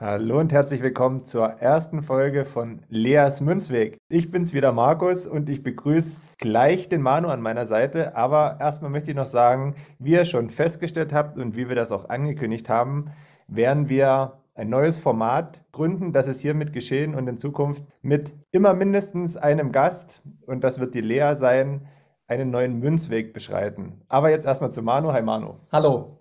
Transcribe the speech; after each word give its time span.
Hallo 0.00 0.38
und 0.38 0.52
herzlich 0.52 0.80
willkommen 0.80 1.24
zur 1.24 1.44
ersten 1.60 2.02
Folge 2.04 2.44
von 2.44 2.82
Leas 2.88 3.40
Münzweg. 3.40 3.98
Ich 4.08 4.30
bin's 4.30 4.54
wieder 4.54 4.70
Markus 4.70 5.26
und 5.26 5.50
ich 5.50 5.64
begrüße 5.64 6.20
gleich 6.38 6.88
den 6.88 7.02
Manu 7.02 7.26
an 7.26 7.40
meiner 7.40 7.66
Seite. 7.66 8.14
Aber 8.14 8.58
erstmal 8.60 8.92
möchte 8.92 9.10
ich 9.10 9.16
noch 9.16 9.26
sagen, 9.26 9.74
wie 9.98 10.12
ihr 10.12 10.24
schon 10.24 10.50
festgestellt 10.50 11.12
habt 11.12 11.36
und 11.36 11.56
wie 11.56 11.68
wir 11.68 11.74
das 11.74 11.90
auch 11.90 12.10
angekündigt 12.10 12.68
haben, 12.68 13.10
werden 13.48 13.88
wir 13.88 14.34
ein 14.54 14.68
neues 14.68 15.00
Format 15.00 15.64
gründen. 15.72 16.12
Das 16.12 16.28
ist 16.28 16.42
hiermit 16.42 16.72
geschehen 16.72 17.16
und 17.16 17.26
in 17.26 17.36
Zukunft 17.36 17.82
mit 18.00 18.32
immer 18.52 18.74
mindestens 18.74 19.36
einem 19.36 19.72
Gast 19.72 20.22
und 20.46 20.62
das 20.62 20.78
wird 20.78 20.94
die 20.94 21.00
Lea 21.00 21.34
sein, 21.34 21.88
einen 22.28 22.52
neuen 22.52 22.78
Münzweg 22.78 23.32
beschreiten. 23.32 24.00
Aber 24.06 24.30
jetzt 24.30 24.46
erstmal 24.46 24.70
zu 24.70 24.80
Manu. 24.80 25.12
Hi 25.12 25.22
Manu. 25.22 25.56
Hallo. 25.72 26.17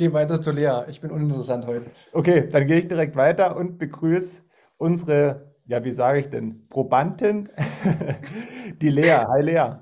Geh 0.00 0.14
weiter 0.14 0.40
zu 0.40 0.50
Lea. 0.50 0.84
Ich 0.88 1.02
bin 1.02 1.10
uninteressant 1.10 1.66
heute. 1.66 1.90
Okay, 2.14 2.48
dann 2.50 2.66
gehe 2.66 2.78
ich 2.78 2.88
direkt 2.88 3.16
weiter 3.16 3.54
und 3.54 3.76
begrüße 3.76 4.44
unsere, 4.78 5.52
ja, 5.66 5.84
wie 5.84 5.92
sage 5.92 6.20
ich 6.20 6.30
denn, 6.30 6.66
Probandin, 6.70 7.50
die 8.80 8.88
Lea. 8.88 9.26
Hi 9.28 9.42
Lea. 9.42 9.72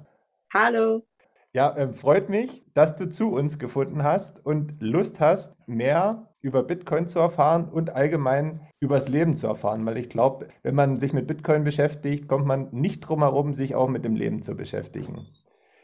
Hallo. 0.53 1.07
Ja, 1.53 1.73
äh, 1.77 1.93
freut 1.93 2.31
mich, 2.31 2.65
dass 2.75 2.97
du 2.97 3.09
zu 3.09 3.33
uns 3.33 3.61
gefunden 3.61 4.03
hast 4.03 4.45
und 4.45 4.75
Lust 4.81 5.21
hast, 5.21 5.55
mehr 5.69 6.35
über 6.41 6.65
Bitcoin 6.65 7.07
zu 7.07 7.21
erfahren 7.21 7.69
und 7.69 7.91
allgemein 7.91 8.67
übers 8.81 9.09
Leben 9.09 9.37
zu 9.37 9.47
erfahren, 9.47 9.87
weil 9.87 9.99
ich 9.99 10.11
glaube, 10.11 10.49
wenn 10.65 10.75
man 10.75 10.97
sich 10.97 11.13
mit 11.13 11.29
Bitcoin 11.29 11.63
beschäftigt, 11.63 12.27
kommt 12.27 12.45
man 12.45 12.71
nicht 12.73 13.03
drum 13.03 13.21
herum, 13.21 13.55
sich 13.55 13.77
auch 13.77 13.89
mit 13.89 14.05
dem 14.05 14.17
Leben 14.17 14.43
zu 14.43 14.57
beschäftigen. 14.57 15.29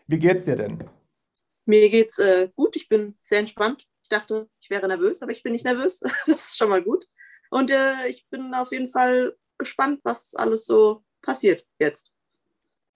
Wie 0.08 0.18
geht's 0.18 0.44
dir 0.44 0.56
denn? 0.56 0.82
Mir 1.66 1.88
geht's 1.88 2.18
äh, 2.18 2.48
gut. 2.56 2.74
Ich 2.74 2.88
bin 2.88 3.16
sehr 3.20 3.38
entspannt. 3.38 3.86
Ich 4.04 4.10
dachte, 4.10 4.50
ich 4.60 4.68
wäre 4.68 4.86
nervös, 4.86 5.22
aber 5.22 5.32
ich 5.32 5.42
bin 5.42 5.52
nicht 5.52 5.64
nervös. 5.64 6.00
Das 6.26 6.50
ist 6.50 6.58
schon 6.58 6.68
mal 6.68 6.82
gut. 6.82 7.06
Und 7.50 7.70
äh, 7.70 8.06
ich 8.08 8.28
bin 8.28 8.52
auf 8.52 8.70
jeden 8.70 8.88
Fall 8.88 9.34
gespannt, 9.56 10.00
was 10.04 10.34
alles 10.34 10.66
so 10.66 11.02
passiert 11.22 11.64
jetzt. 11.78 12.12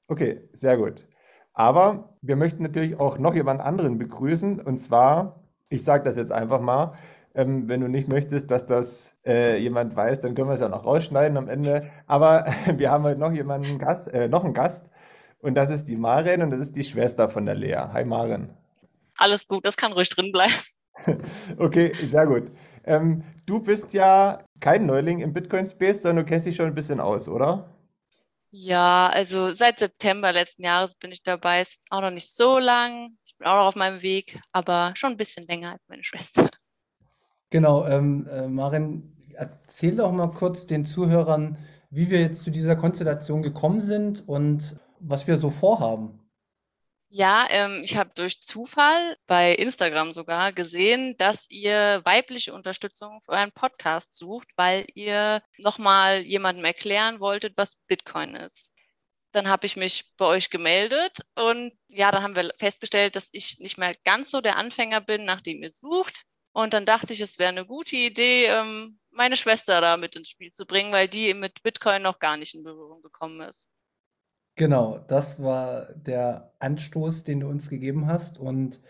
Okay, 0.09 0.47
sehr 0.53 0.77
gut. 0.77 1.07
Aber 1.55 2.19
wir 2.21 2.37
möchten 2.37 2.63
natürlich 2.63 3.01
auch 3.01 3.17
noch 3.17 3.35
jemand 3.35 3.63
anderen 3.63 3.97
begrüßen. 3.97 4.61
Und 4.61 4.79
zwar, 4.79 5.43
ich 5.71 5.83
sage 5.83 6.05
das 6.05 6.17
jetzt 6.17 6.31
einfach 6.31 6.61
mal, 6.61 6.99
ähm, 7.35 7.71
wenn 7.71 7.81
du 7.81 7.89
nicht 7.89 8.09
möchtest, 8.09 8.51
dass 8.51 8.67
das 8.67 9.15
äh, 9.25 9.57
jemand 9.57 9.97
weiß, 9.97 10.21
dann 10.21 10.35
können 10.35 10.49
wir 10.49 10.55
es 10.55 10.61
ja 10.61 10.69
noch 10.69 10.85
rausschneiden 10.85 11.39
am 11.39 11.49
Ende. 11.49 11.91
Aber 12.07 12.47
wir 12.77 12.91
haben 12.91 13.05
heute 13.05 13.19
noch 13.19 13.33
jemanden 13.33 13.79
Gast, 13.79 14.09
äh, 14.09 14.29
noch 14.29 14.45
einen 14.45 14.53
Gast. 14.53 14.91
Und 15.41 15.55
das 15.55 15.71
ist 15.71 15.87
die 15.87 15.97
Maren 15.97 16.43
und 16.43 16.51
das 16.51 16.61
ist 16.61 16.77
die 16.77 16.85
Schwester 16.85 17.31
von 17.31 17.47
der 17.47 17.55
Lea. 17.55 17.77
Hi 17.93 18.05
Maren. 18.05 18.51
Alles 19.17 19.49
gut, 19.49 19.65
das 19.65 19.79
kann 19.79 19.93
ruhig 19.93 20.11
drin 20.11 20.33
bleiben. 20.33 20.53
Okay, 21.59 21.93
sehr 22.05 22.27
gut. 22.27 22.51
Ähm, 22.85 23.25
du 23.47 23.61
bist 23.61 23.93
ja 23.93 24.45
kein 24.61 24.87
Neuling 24.87 25.21
im 25.21 25.33
Bitcoin-Space, 25.33 26.03
sondern 26.03 26.25
du 26.25 26.31
kennst 26.31 26.47
dich 26.47 26.57
schon 26.57 26.67
ein 26.67 26.75
bisschen 26.75 27.01
aus, 27.01 27.29
oder? 27.29 27.75
Ja, 28.51 29.09
also 29.13 29.51
seit 29.51 29.79
September 29.79 30.33
letzten 30.33 30.63
Jahres 30.63 30.95
bin 30.95 31.13
ich 31.13 31.23
dabei. 31.23 31.61
Ist 31.61 31.87
auch 31.91 32.01
noch 32.01 32.11
nicht 32.11 32.35
so 32.35 32.59
lang. 32.59 33.11
Ich 33.27 33.37
bin 33.37 33.47
auch 33.47 33.57
noch 33.57 33.67
auf 33.67 33.77
meinem 33.77 34.01
Weg, 34.01 34.41
aber 34.53 34.93
schon 34.97 35.13
ein 35.13 35.17
bisschen 35.19 35.47
länger 35.47 35.73
als 35.73 35.87
meine 35.89 36.05
Schwester. 36.05 36.51
Genau, 37.51 37.87
ähm, 37.87 38.27
äh, 38.31 38.49
Marin, 38.49 39.15
erzähl 39.35 39.97
doch 39.97 40.13
mal 40.13 40.29
kurz 40.33 40.67
den 40.67 40.85
Zuhörern, 40.85 41.59
wie 41.91 42.11
wir 42.11 42.21
jetzt 42.21 42.43
zu 42.43 42.51
dieser 42.51 42.77
Konstellation 42.77 43.43
gekommen 43.43 43.81
sind 43.83 44.27
und 44.27 44.79
was 45.01 45.27
wir 45.27 45.37
so 45.37 45.51
vorhaben. 45.51 46.18
Ja, 47.11 47.47
ähm, 47.51 47.83
ich 47.85 47.97
habe 47.97 48.11
durch 48.15 48.41
Zufall 48.43 49.17
bei 49.27 49.55
Instagram 49.55 50.13
sogar 50.13 50.53
gesehen, 50.53 51.17
dass 51.17 51.49
ihr 51.49 52.03
weibliche 52.05 52.53
Unterstützung 52.53 53.21
für 53.23 53.33
euren 53.33 53.53
Podcast 53.53 54.17
sucht, 54.17 54.49
weil 54.57 54.85
ihr 54.95 55.43
nochmal 55.57 56.21
jemandem 56.21 56.67
erklären 56.67 57.19
wolltet, 57.21 57.57
was 57.57 57.77
Bitcoin 57.87 58.35
ist. 58.35 58.75
Dann 59.33 59.49
habe 59.49 59.67
ich 59.67 59.77
mich 59.77 60.13
bei 60.19 60.27
euch 60.27 60.51
gemeldet 60.51 61.19
und 61.35 61.73
ja, 61.89 62.11
dann 62.11 62.23
haben 62.23 62.37
wir 62.37 62.53
festgestellt, 62.59 63.17
dass 63.17 63.31
ich 63.33 63.59
nicht 63.59 63.79
mehr 63.79 63.95
ganz 64.05 64.31
so 64.31 64.41
der 64.43 64.57
Anfänger 64.57 65.01
bin, 65.01 65.25
nach 65.25 65.41
dem 65.41 65.63
ihr 65.63 65.71
sucht. 65.71 66.25
Und 66.53 66.75
dann 66.75 66.87
dachte 66.87 67.13
ich, 67.13 67.21
es 67.21 67.39
wäre 67.39 67.51
eine 67.51 67.67
gute 67.67 67.97
Idee, 67.97 68.47
ähm, 68.47 68.99
meine 69.11 69.37
Schwester 69.37 69.81
da 69.81 69.97
mit 69.97 70.17
ins 70.17 70.29
Spiel 70.31 70.51
zu 70.53 70.67
bringen, 70.67 70.93
weil 70.93 71.09
die 71.09 71.33
mit 71.35 71.63
Bitcoin 71.63 72.03
noch 72.03 72.19
gar 72.19 72.37
nicht 72.37 72.55
in 72.55 72.65
Berührung 72.65 73.03
gekommen 73.03 73.41
ist. 73.43 73.69
Genau, 74.59 74.99
das 75.07 75.41
war 75.41 75.87
der 75.95 76.53
Anstoß, 76.59 77.23
den 77.23 77.41
du 77.41 77.49
uns 77.49 77.71
gegeben 77.71 78.09
hast. 78.09 78.39
Und 78.39 78.81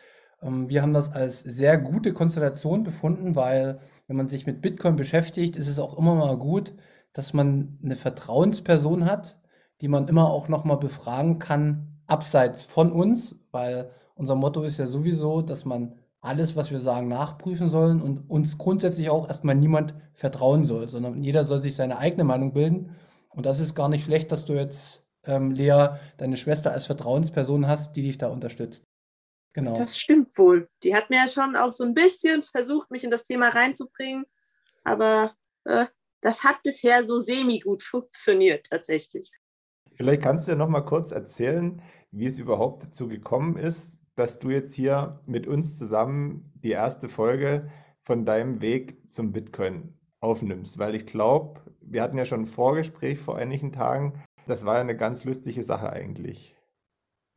ähm, 0.40 0.70
wir 0.70 0.80
haben 0.80 0.94
das 0.94 1.12
als 1.12 1.40
sehr 1.42 1.76
gute 1.76 2.14
Konstellation 2.14 2.84
befunden, 2.84 3.36
weil 3.36 3.78
wenn 4.06 4.16
man 4.16 4.28
sich 4.28 4.46
mit 4.46 4.62
Bitcoin 4.62 4.96
beschäftigt, 4.96 5.56
ist 5.58 5.68
es 5.68 5.78
auch 5.78 5.98
immer 5.98 6.14
mal 6.14 6.38
gut, 6.38 6.72
dass 7.12 7.34
man 7.34 7.78
eine 7.84 7.96
Vertrauensperson 7.96 9.04
hat, 9.04 9.40
die 9.82 9.88
man 9.88 10.08
immer 10.08 10.30
auch 10.30 10.48
nochmal 10.48 10.78
befragen 10.78 11.38
kann, 11.38 11.98
abseits 12.06 12.64
von 12.64 12.90
uns, 12.90 13.44
weil 13.50 13.90
unser 14.14 14.36
Motto 14.36 14.62
ist 14.62 14.78
ja 14.78 14.86
sowieso, 14.86 15.42
dass 15.42 15.66
man 15.66 15.96
alles, 16.22 16.56
was 16.56 16.70
wir 16.70 16.80
sagen, 16.80 17.08
nachprüfen 17.08 17.68
sollen 17.68 18.00
und 18.00 18.30
uns 18.30 18.56
grundsätzlich 18.56 19.10
auch 19.10 19.28
erstmal 19.28 19.54
niemand 19.54 19.94
vertrauen 20.14 20.64
soll, 20.64 20.88
sondern 20.88 21.22
jeder 21.22 21.44
soll 21.44 21.60
sich 21.60 21.76
seine 21.76 21.98
eigene 21.98 22.24
Meinung 22.24 22.54
bilden. 22.54 22.96
Und 23.28 23.44
das 23.44 23.60
ist 23.60 23.74
gar 23.74 23.90
nicht 23.90 24.04
schlecht, 24.04 24.32
dass 24.32 24.46
du 24.46 24.54
jetzt 24.54 25.04
ähm, 25.28 25.52
Lea, 25.52 25.90
deine 26.16 26.36
Schwester 26.36 26.72
als 26.72 26.86
Vertrauensperson 26.86 27.68
hast, 27.68 27.94
die 27.94 28.02
dich 28.02 28.18
da 28.18 28.28
unterstützt. 28.28 28.84
Genau. 29.52 29.78
Das 29.78 29.98
stimmt 29.98 30.36
wohl. 30.36 30.68
Die 30.82 30.94
hat 30.94 31.10
mir 31.10 31.16
ja 31.16 31.28
schon 31.28 31.56
auch 31.56 31.72
so 31.72 31.84
ein 31.84 31.94
bisschen 31.94 32.42
versucht, 32.42 32.90
mich 32.90 33.04
in 33.04 33.10
das 33.10 33.24
Thema 33.24 33.48
reinzubringen, 33.48 34.24
aber 34.84 35.34
äh, 35.64 35.86
das 36.20 36.44
hat 36.44 36.62
bisher 36.62 37.06
so 37.06 37.18
semi-gut 37.18 37.82
funktioniert 37.82 38.66
tatsächlich. 38.66 39.30
Vielleicht 39.94 40.22
kannst 40.22 40.46
du 40.46 40.52
ja 40.52 40.56
noch 40.56 40.68
mal 40.68 40.82
kurz 40.82 41.10
erzählen, 41.10 41.82
wie 42.10 42.26
es 42.26 42.38
überhaupt 42.38 42.84
dazu 42.84 43.08
gekommen 43.08 43.56
ist, 43.56 43.96
dass 44.14 44.38
du 44.38 44.50
jetzt 44.50 44.74
hier 44.74 45.20
mit 45.26 45.46
uns 45.46 45.78
zusammen 45.78 46.52
die 46.62 46.70
erste 46.70 47.08
Folge 47.08 47.70
von 48.00 48.24
deinem 48.24 48.60
Weg 48.60 49.12
zum 49.12 49.32
Bitcoin 49.32 49.98
aufnimmst, 50.20 50.78
weil 50.78 50.94
ich 50.94 51.06
glaube, 51.06 51.60
wir 51.80 52.02
hatten 52.02 52.18
ja 52.18 52.24
schon 52.24 52.42
ein 52.42 52.46
Vorgespräch 52.46 53.18
vor 53.18 53.36
einigen 53.36 53.72
Tagen 53.72 54.22
das 54.48 54.64
war 54.64 54.76
ja 54.76 54.80
eine 54.80 54.96
ganz 54.96 55.24
lustige 55.24 55.62
Sache 55.62 55.90
eigentlich. 55.90 56.56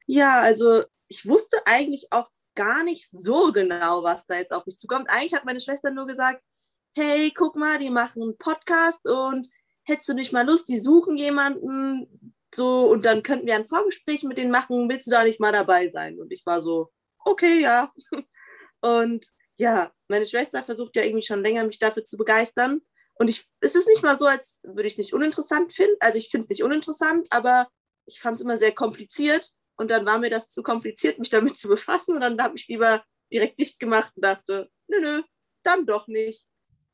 Ja, 0.07 0.41
also 0.41 0.83
ich 1.07 1.27
wusste 1.27 1.57
eigentlich 1.65 2.07
auch 2.11 2.29
gar 2.55 2.83
nicht 2.83 3.09
so 3.11 3.51
genau, 3.51 4.03
was 4.03 4.25
da 4.25 4.35
jetzt 4.35 4.53
auf 4.53 4.65
mich 4.65 4.77
zukommt. 4.77 5.09
Eigentlich 5.09 5.33
hat 5.33 5.45
meine 5.45 5.59
Schwester 5.59 5.91
nur 5.91 6.07
gesagt, 6.07 6.41
hey, 6.95 7.31
guck 7.35 7.55
mal, 7.55 7.79
die 7.79 7.89
machen 7.89 8.21
einen 8.21 8.37
Podcast 8.37 9.07
und 9.07 9.49
hättest 9.83 10.09
du 10.09 10.13
nicht 10.13 10.33
mal 10.33 10.45
Lust, 10.45 10.69
die 10.69 10.77
suchen 10.77 11.17
jemanden 11.17 12.35
so 12.53 12.89
und 12.89 13.05
dann 13.05 13.23
könnten 13.23 13.47
wir 13.47 13.55
ein 13.55 13.67
Vorgespräch 13.67 14.23
mit 14.23 14.37
denen 14.37 14.51
machen, 14.51 14.89
willst 14.89 15.07
du 15.07 15.11
da 15.11 15.23
nicht 15.23 15.39
mal 15.39 15.53
dabei 15.53 15.89
sein? 15.89 16.19
Und 16.19 16.31
ich 16.31 16.45
war 16.45 16.61
so, 16.61 16.91
okay, 17.19 17.61
ja. 17.61 17.91
Und 18.83 19.27
ja, 19.57 19.91
meine 20.07 20.25
Schwester 20.25 20.63
versucht 20.63 20.95
ja 20.95 21.03
irgendwie 21.03 21.25
schon 21.25 21.43
länger, 21.43 21.63
mich 21.65 21.77
dafür 21.77 22.03
zu 22.03 22.17
begeistern. 22.17 22.81
Und 23.21 23.29
ich, 23.29 23.45
es 23.59 23.75
ist 23.75 23.87
nicht 23.87 24.01
mal 24.01 24.17
so, 24.17 24.25
als 24.25 24.61
würde 24.63 24.87
ich 24.87 24.93
es 24.93 24.97
nicht 24.97 25.13
uninteressant 25.13 25.73
finden. 25.73 25.95
Also 25.99 26.17
ich 26.17 26.29
finde 26.29 26.45
es 26.45 26.49
nicht 26.49 26.63
uninteressant, 26.63 27.27
aber 27.29 27.67
ich 28.07 28.19
fand 28.19 28.39
es 28.39 28.41
immer 28.41 28.57
sehr 28.57 28.71
kompliziert. 28.71 29.51
Und 29.75 29.91
dann 29.91 30.07
war 30.07 30.17
mir 30.17 30.31
das 30.31 30.49
zu 30.49 30.63
kompliziert, 30.63 31.19
mich 31.19 31.29
damit 31.29 31.55
zu 31.55 31.67
befassen. 31.67 32.15
Und 32.15 32.21
dann 32.21 32.41
habe 32.41 32.55
ich 32.55 32.67
lieber 32.67 33.03
direkt 33.31 33.59
dicht 33.59 33.77
gemacht 33.77 34.11
und 34.15 34.25
dachte, 34.25 34.71
nö, 34.87 34.99
nö, 35.01 35.21
dann 35.61 35.85
doch 35.85 36.07
nicht. 36.07 36.47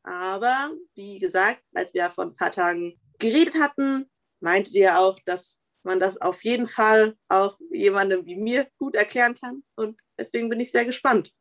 Aber 0.03 0.71
wie 0.95 1.17
gesagt, 1.19 1.63
als 1.73 1.93
wir 1.93 2.09
vor 2.09 2.25
ein 2.25 2.35
paar 2.35 2.51
Tagen 2.51 2.99
geredet 3.19 3.57
hatten, 3.57 4.11
meintet 4.41 4.73
ihr 4.73 4.99
auch, 4.99 5.17
dass 5.23 5.61
man 5.83 6.01
das 6.01 6.19
auf 6.19 6.43
jeden 6.43 6.67
Fall 6.67 7.15
auch 7.29 7.57
jemandem 7.71 8.25
wie 8.25 8.35
mir 8.35 8.67
gut 8.79 8.95
erklären 8.95 9.33
kann. 9.33 9.63
Und 9.77 9.97
deswegen 10.19 10.49
bin 10.49 10.59
ich 10.59 10.73
sehr 10.73 10.83
gespannt. 10.83 11.31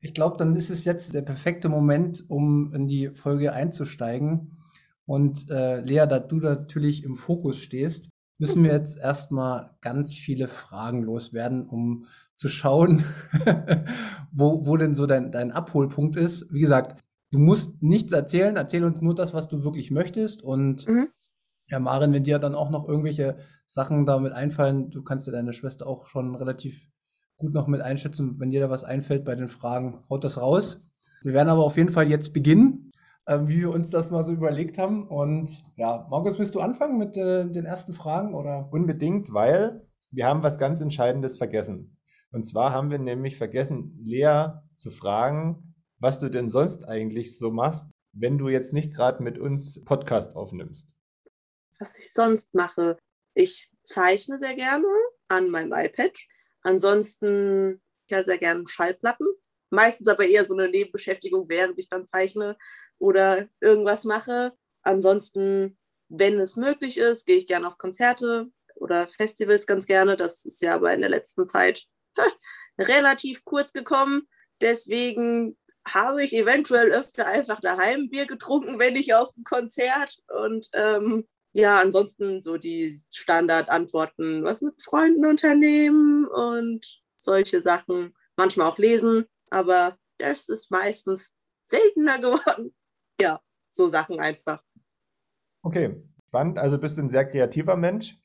Ich 0.00 0.14
glaube, 0.14 0.38
dann 0.38 0.56
ist 0.56 0.70
es 0.70 0.84
jetzt 0.84 1.14
der 1.14 1.22
perfekte 1.22 1.68
Moment, 1.68 2.24
um 2.28 2.72
in 2.72 2.88
die 2.88 3.08
Folge 3.08 3.52
einzusteigen. 3.52 4.56
Und 5.04 5.50
äh, 5.50 5.80
Lea, 5.80 6.06
da 6.08 6.18
du 6.18 6.36
natürlich 6.36 7.04
im 7.04 7.16
Fokus 7.16 7.58
stehst, 7.58 8.08
müssen 8.38 8.64
wir 8.64 8.72
jetzt 8.72 8.98
erstmal 8.98 9.70
ganz 9.82 10.14
viele 10.14 10.48
Fragen 10.48 11.02
loswerden, 11.02 11.66
um 11.66 12.06
zu 12.34 12.48
schauen, 12.48 13.04
wo, 14.32 14.66
wo 14.66 14.76
denn 14.78 14.94
so 14.94 15.06
dein, 15.06 15.30
dein 15.30 15.52
Abholpunkt 15.52 16.16
ist. 16.16 16.50
Wie 16.50 16.60
gesagt, 16.60 17.02
du 17.30 17.38
musst 17.38 17.82
nichts 17.82 18.12
erzählen, 18.12 18.56
erzähl 18.56 18.84
uns 18.84 19.02
nur 19.02 19.14
das, 19.14 19.34
was 19.34 19.48
du 19.48 19.62
wirklich 19.62 19.90
möchtest. 19.90 20.42
Und 20.42 20.88
mhm. 20.88 21.08
ja, 21.68 21.78
Marin, 21.78 22.14
wenn 22.14 22.24
dir 22.24 22.38
dann 22.38 22.54
auch 22.54 22.70
noch 22.70 22.88
irgendwelche 22.88 23.36
Sachen 23.66 24.06
damit 24.06 24.32
einfallen, 24.32 24.90
du 24.90 25.02
kannst 25.02 25.26
ja 25.26 25.34
deine 25.34 25.52
Schwester 25.52 25.86
auch 25.86 26.06
schon 26.06 26.34
relativ 26.34 26.88
gut 27.40 27.52
noch 27.52 27.66
mit 27.66 27.80
einschätzen, 27.80 28.38
wenn 28.38 28.50
dir 28.50 28.60
da 28.60 28.70
was 28.70 28.84
einfällt 28.84 29.24
bei 29.24 29.34
den 29.34 29.48
Fragen, 29.48 30.04
haut 30.08 30.22
das 30.22 30.40
raus. 30.40 30.80
Wir 31.22 31.34
werden 31.34 31.48
aber 31.48 31.64
auf 31.64 31.76
jeden 31.76 31.90
Fall 31.90 32.08
jetzt 32.08 32.32
beginnen, 32.32 32.92
äh, 33.26 33.40
wie 33.42 33.60
wir 33.60 33.70
uns 33.70 33.90
das 33.90 34.10
mal 34.10 34.22
so 34.22 34.32
überlegt 34.32 34.78
haben. 34.78 35.08
Und 35.08 35.50
ja, 35.76 36.06
Markus, 36.10 36.38
willst 36.38 36.54
du 36.54 36.60
anfangen 36.60 36.98
mit 36.98 37.16
äh, 37.16 37.46
den 37.46 37.64
ersten 37.64 37.92
Fragen 37.92 38.34
oder? 38.34 38.68
Unbedingt, 38.70 39.32
weil 39.32 39.86
wir 40.10 40.26
haben 40.26 40.42
was 40.42 40.58
ganz 40.58 40.80
Entscheidendes 40.80 41.36
vergessen. 41.36 41.96
Und 42.32 42.46
zwar 42.46 42.72
haben 42.72 42.90
wir 42.90 42.98
nämlich 42.98 43.36
vergessen, 43.36 43.98
Lea 44.02 44.52
zu 44.76 44.90
fragen, 44.90 45.74
was 45.98 46.20
du 46.20 46.28
denn 46.28 46.48
sonst 46.48 46.88
eigentlich 46.88 47.36
so 47.36 47.50
machst, 47.50 47.90
wenn 48.12 48.38
du 48.38 48.48
jetzt 48.48 48.72
nicht 48.72 48.94
gerade 48.94 49.22
mit 49.22 49.38
uns 49.38 49.84
Podcast 49.84 50.36
aufnimmst. 50.36 50.88
Was 51.78 51.98
ich 51.98 52.12
sonst 52.12 52.54
mache. 52.54 52.98
Ich 53.34 53.70
zeichne 53.82 54.38
sehr 54.38 54.54
gerne 54.54 54.86
an 55.28 55.50
meinem 55.50 55.72
iPad. 55.72 56.12
Ansonsten 56.62 57.80
ja 58.08 58.22
sehr 58.22 58.38
gerne 58.38 58.64
Schallplatten. 58.66 59.26
Meistens 59.70 60.08
aber 60.08 60.26
eher 60.26 60.46
so 60.46 60.54
eine 60.54 60.68
Nebenbeschäftigung, 60.68 61.48
während 61.48 61.78
ich 61.78 61.88
dann 61.88 62.06
zeichne 62.06 62.56
oder 62.98 63.48
irgendwas 63.60 64.04
mache. 64.04 64.52
Ansonsten, 64.82 65.78
wenn 66.08 66.38
es 66.40 66.56
möglich 66.56 66.98
ist, 66.98 67.24
gehe 67.26 67.36
ich 67.36 67.46
gerne 67.46 67.68
auf 67.68 67.78
Konzerte 67.78 68.50
oder 68.74 69.06
Festivals 69.06 69.66
ganz 69.66 69.86
gerne. 69.86 70.16
Das 70.16 70.44
ist 70.44 70.60
ja 70.60 70.74
aber 70.74 70.92
in 70.92 71.00
der 71.00 71.10
letzten 71.10 71.48
Zeit 71.48 71.86
relativ 72.78 73.44
kurz 73.44 73.72
gekommen. 73.72 74.26
Deswegen 74.60 75.56
habe 75.86 76.24
ich 76.24 76.34
eventuell 76.34 76.92
öfter 76.92 77.26
einfach 77.26 77.60
daheim 77.60 78.10
Bier 78.10 78.26
getrunken, 78.26 78.78
wenn 78.78 78.96
ich 78.96 79.14
auf 79.14 79.34
ein 79.36 79.44
Konzert. 79.44 80.18
Und 80.28 80.68
ähm, 80.74 81.28
ja, 81.52 81.78
ansonsten 81.78 82.40
so 82.40 82.56
die 82.56 82.98
Standardantworten, 83.12 84.44
was 84.44 84.60
mit 84.60 84.80
Freunden 84.82 85.26
unternehmen 85.26 86.26
und 86.26 87.02
solche 87.16 87.60
Sachen. 87.60 88.14
Manchmal 88.36 88.68
auch 88.68 88.78
lesen, 88.78 89.26
aber 89.50 89.98
das 90.18 90.48
ist 90.48 90.70
meistens 90.70 91.34
seltener 91.62 92.18
geworden. 92.18 92.74
Ja, 93.20 93.40
so 93.68 93.86
Sachen 93.88 94.20
einfach. 94.20 94.62
Okay, 95.62 96.02
spannend. 96.28 96.58
Also 96.58 96.78
bist 96.78 96.96
du 96.96 97.02
ein 97.02 97.10
sehr 97.10 97.28
kreativer 97.28 97.76
Mensch? 97.76 98.18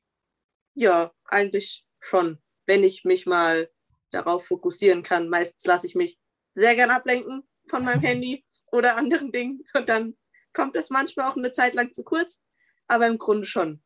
Ja, 0.74 1.12
eigentlich 1.26 1.86
schon. 2.00 2.38
Wenn 2.66 2.84
ich 2.84 3.04
mich 3.04 3.26
mal 3.26 3.70
darauf 4.16 4.48
fokussieren 4.48 5.04
kann. 5.04 5.30
Meistens 5.30 5.66
lasse 5.66 5.86
ich 5.86 5.96
mich 5.96 6.18
sehr 6.54 6.76
gern 6.76 6.90
ablenken 6.90 7.44
von 7.70 7.84
meinem 7.84 8.02
Handy 8.08 8.46
oder 8.72 8.98
anderen 8.98 9.32
Dingen 9.32 9.64
und 9.74 9.90
dann 9.90 10.16
kommt 10.54 10.76
es 10.76 10.90
manchmal 10.90 11.30
auch 11.30 11.36
eine 11.36 11.52
Zeit 11.52 11.74
lang 11.74 11.92
zu 11.92 12.04
kurz, 12.04 12.42
aber 12.88 13.08
im 13.08 13.18
Grunde 13.18 13.46
schon. 13.46 13.82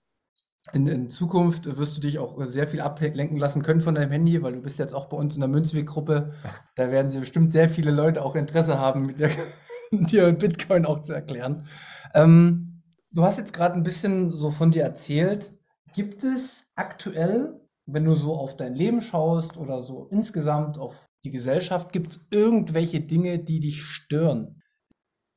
In, 0.73 0.87
in, 0.87 1.09
Zukunft 1.09 1.65
wirst 1.77 1.97
du 1.97 2.01
dich 2.01 2.19
auch 2.19 2.45
sehr 2.45 2.67
viel 2.67 2.81
ablenken 2.81 3.37
lassen 3.37 3.63
können 3.63 3.81
von 3.81 3.95
deinem 3.95 4.11
Handy, 4.11 4.41
weil 4.43 4.53
du 4.53 4.61
bist 4.61 4.77
jetzt 4.77 4.93
auch 4.93 5.07
bei 5.07 5.17
uns 5.17 5.33
in 5.33 5.39
der 5.39 5.49
Münzweg-Gruppe. 5.49 6.33
Da 6.75 6.91
werden 6.91 7.11
sie 7.11 7.19
bestimmt 7.19 7.51
sehr 7.51 7.69
viele 7.69 7.91
Leute 7.91 8.23
auch 8.23 8.35
Interesse 8.35 8.77
haben, 8.77 9.05
mit 9.05 9.19
dir, 9.19 9.31
dir 9.91 10.31
Bitcoin 10.33 10.85
auch 10.85 11.03
zu 11.03 11.13
erklären. 11.13 11.65
Ähm, 12.13 12.83
du 13.11 13.23
hast 13.23 13.39
jetzt 13.39 13.53
gerade 13.53 13.75
ein 13.75 13.83
bisschen 13.83 14.31
so 14.31 14.51
von 14.51 14.71
dir 14.71 14.83
erzählt. 14.83 15.51
Gibt 15.93 16.23
es 16.23 16.67
aktuell 16.75 17.59
wenn 17.93 18.05
du 18.05 18.15
so 18.15 18.35
auf 18.35 18.55
dein 18.55 18.75
Leben 18.75 19.01
schaust 19.01 19.57
oder 19.57 19.81
so 19.81 20.07
insgesamt 20.11 20.77
auf 20.77 21.09
die 21.23 21.31
Gesellschaft, 21.31 21.91
gibt 21.91 22.11
es 22.11 22.27
irgendwelche 22.31 23.01
Dinge, 23.01 23.39
die 23.39 23.59
dich 23.59 23.81
stören? 23.81 24.61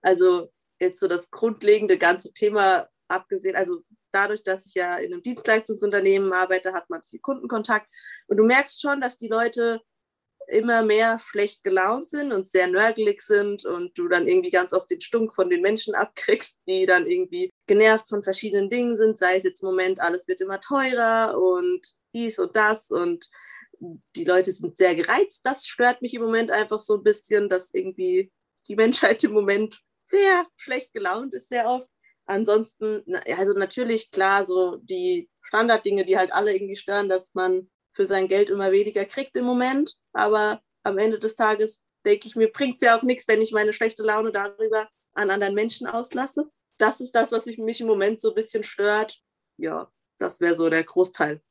Also 0.03 0.51
jetzt 0.81 1.01
so 1.01 1.09
das 1.09 1.31
grundlegende 1.31 1.99
ganze 1.99 2.33
Thema 2.33 2.89
abgesehen, 3.13 3.57
also 3.57 3.83
dadurch, 4.11 4.43
dass 4.43 4.67
ich 4.67 4.75
ja 4.75 4.97
in 4.97 5.13
einem 5.13 5.23
Dienstleistungsunternehmen 5.23 6.33
arbeite, 6.33 6.73
hat 6.73 6.91
man 6.91 7.03
viel 7.03 7.21
Kundenkontakt 7.21 7.89
und 8.27 8.37
du 8.37 8.45
merkst 8.45 8.81
schon, 8.81 9.01
dass 9.01 9.17
die 9.17 9.29
Leute 9.29 9.81
immer 10.49 10.83
mehr 10.83 11.19
schlecht 11.19 11.63
gelaunt 11.63 12.11
sind 12.11 12.33
und 12.33 12.47
sehr 12.47 12.67
nörgelig 12.67 13.23
sind 13.23 13.65
und 13.65 13.97
du 13.97 14.09
dann 14.09 14.29
irgendwie 14.29 14.51
ganz 14.51 14.73
oft 14.73 14.91
den 14.91 15.01
Stunk 15.01 15.35
von 15.35 15.49
den 15.49 15.63
Menschen 15.63 15.95
abkriegst, 15.95 16.59
die 16.67 16.85
dann 16.87 17.07
irgendwie 17.07 17.51
genervt 17.67 18.09
von 18.09 18.23
verschiedenen 18.23 18.69
Dingen 18.69 18.97
sind, 18.97 19.19
sei 19.19 19.37
es 19.37 19.45
jetzt 19.45 19.63
im 19.63 19.69
Moment, 19.69 20.01
alles 20.01 20.29
wird 20.29 20.41
immer 20.41 20.61
teurer 20.61 21.39
und 21.41 21.81
dies 22.15 22.39
und 22.39 22.57
das 22.57 22.91
und 22.91 23.31
die 24.17 24.25
Leute 24.25 24.53
sind 24.53 24.77
sehr 24.77 24.95
gereizt. 24.95 25.41
Das 25.45 25.67
stört 25.67 26.03
mich 26.03 26.15
im 26.15 26.23
Moment 26.23 26.51
einfach 26.51 26.79
so 26.79 26.97
ein 26.97 27.03
bisschen, 27.03 27.49
dass 27.49 27.75
irgendwie 27.75 28.31
die 28.69 28.77
Menschheit 28.77 29.25
im 29.25 29.33
Moment 29.33 29.81
sehr 30.03 30.47
schlecht 30.57 30.93
gelaunt 30.93 31.35
ist, 31.35 31.49
sehr 31.49 31.67
oft. 31.69 31.89
Ansonsten, 32.27 33.03
also 33.37 33.53
natürlich 33.53 34.11
klar, 34.11 34.47
so 34.47 34.77
die 34.77 35.29
Standarddinge, 35.43 36.05
die 36.05 36.17
halt 36.17 36.33
alle 36.33 36.55
irgendwie 36.55 36.77
stören, 36.77 37.09
dass 37.09 37.35
man 37.35 37.69
für 37.93 38.07
sein 38.07 38.29
Geld 38.29 38.49
immer 38.51 38.73
weniger 38.73 39.05
kriegt 39.05 39.37
im 39.37 39.45
Moment. 39.45 39.95
Aber 40.13 40.61
am 40.83 40.99
Ende 40.99 41.19
des 41.19 41.37
Tages 41.37 41.83
denke 42.05 42.27
ich 42.27 42.37
mir, 42.37 42.51
bringt 42.51 42.77
es 42.77 42.87
ja 42.87 42.99
auch 42.99 43.03
nichts, 43.03 43.29
wenn 43.29 43.43
ich 43.43 43.53
meine 43.53 43.73
schlechte 43.73 44.03
Laune 44.03 44.33
darüber 44.33 44.89
an 45.15 45.31
anderen 45.31 45.55
Menschen 45.55 45.87
auslasse. 45.87 46.51
Das 46.79 47.01
ist 47.01 47.15
das, 47.15 47.33
was 47.33 47.47
mich 47.47 47.81
im 47.81 47.87
Moment 47.87 48.21
so 48.21 48.31
ein 48.31 48.35
bisschen 48.35 48.65
stört. 48.65 49.21
Ja, 49.59 49.91
das 50.19 50.41
wäre 50.41 50.55
so 50.55 50.71
der 50.71 50.85
Großteil. 50.85 51.43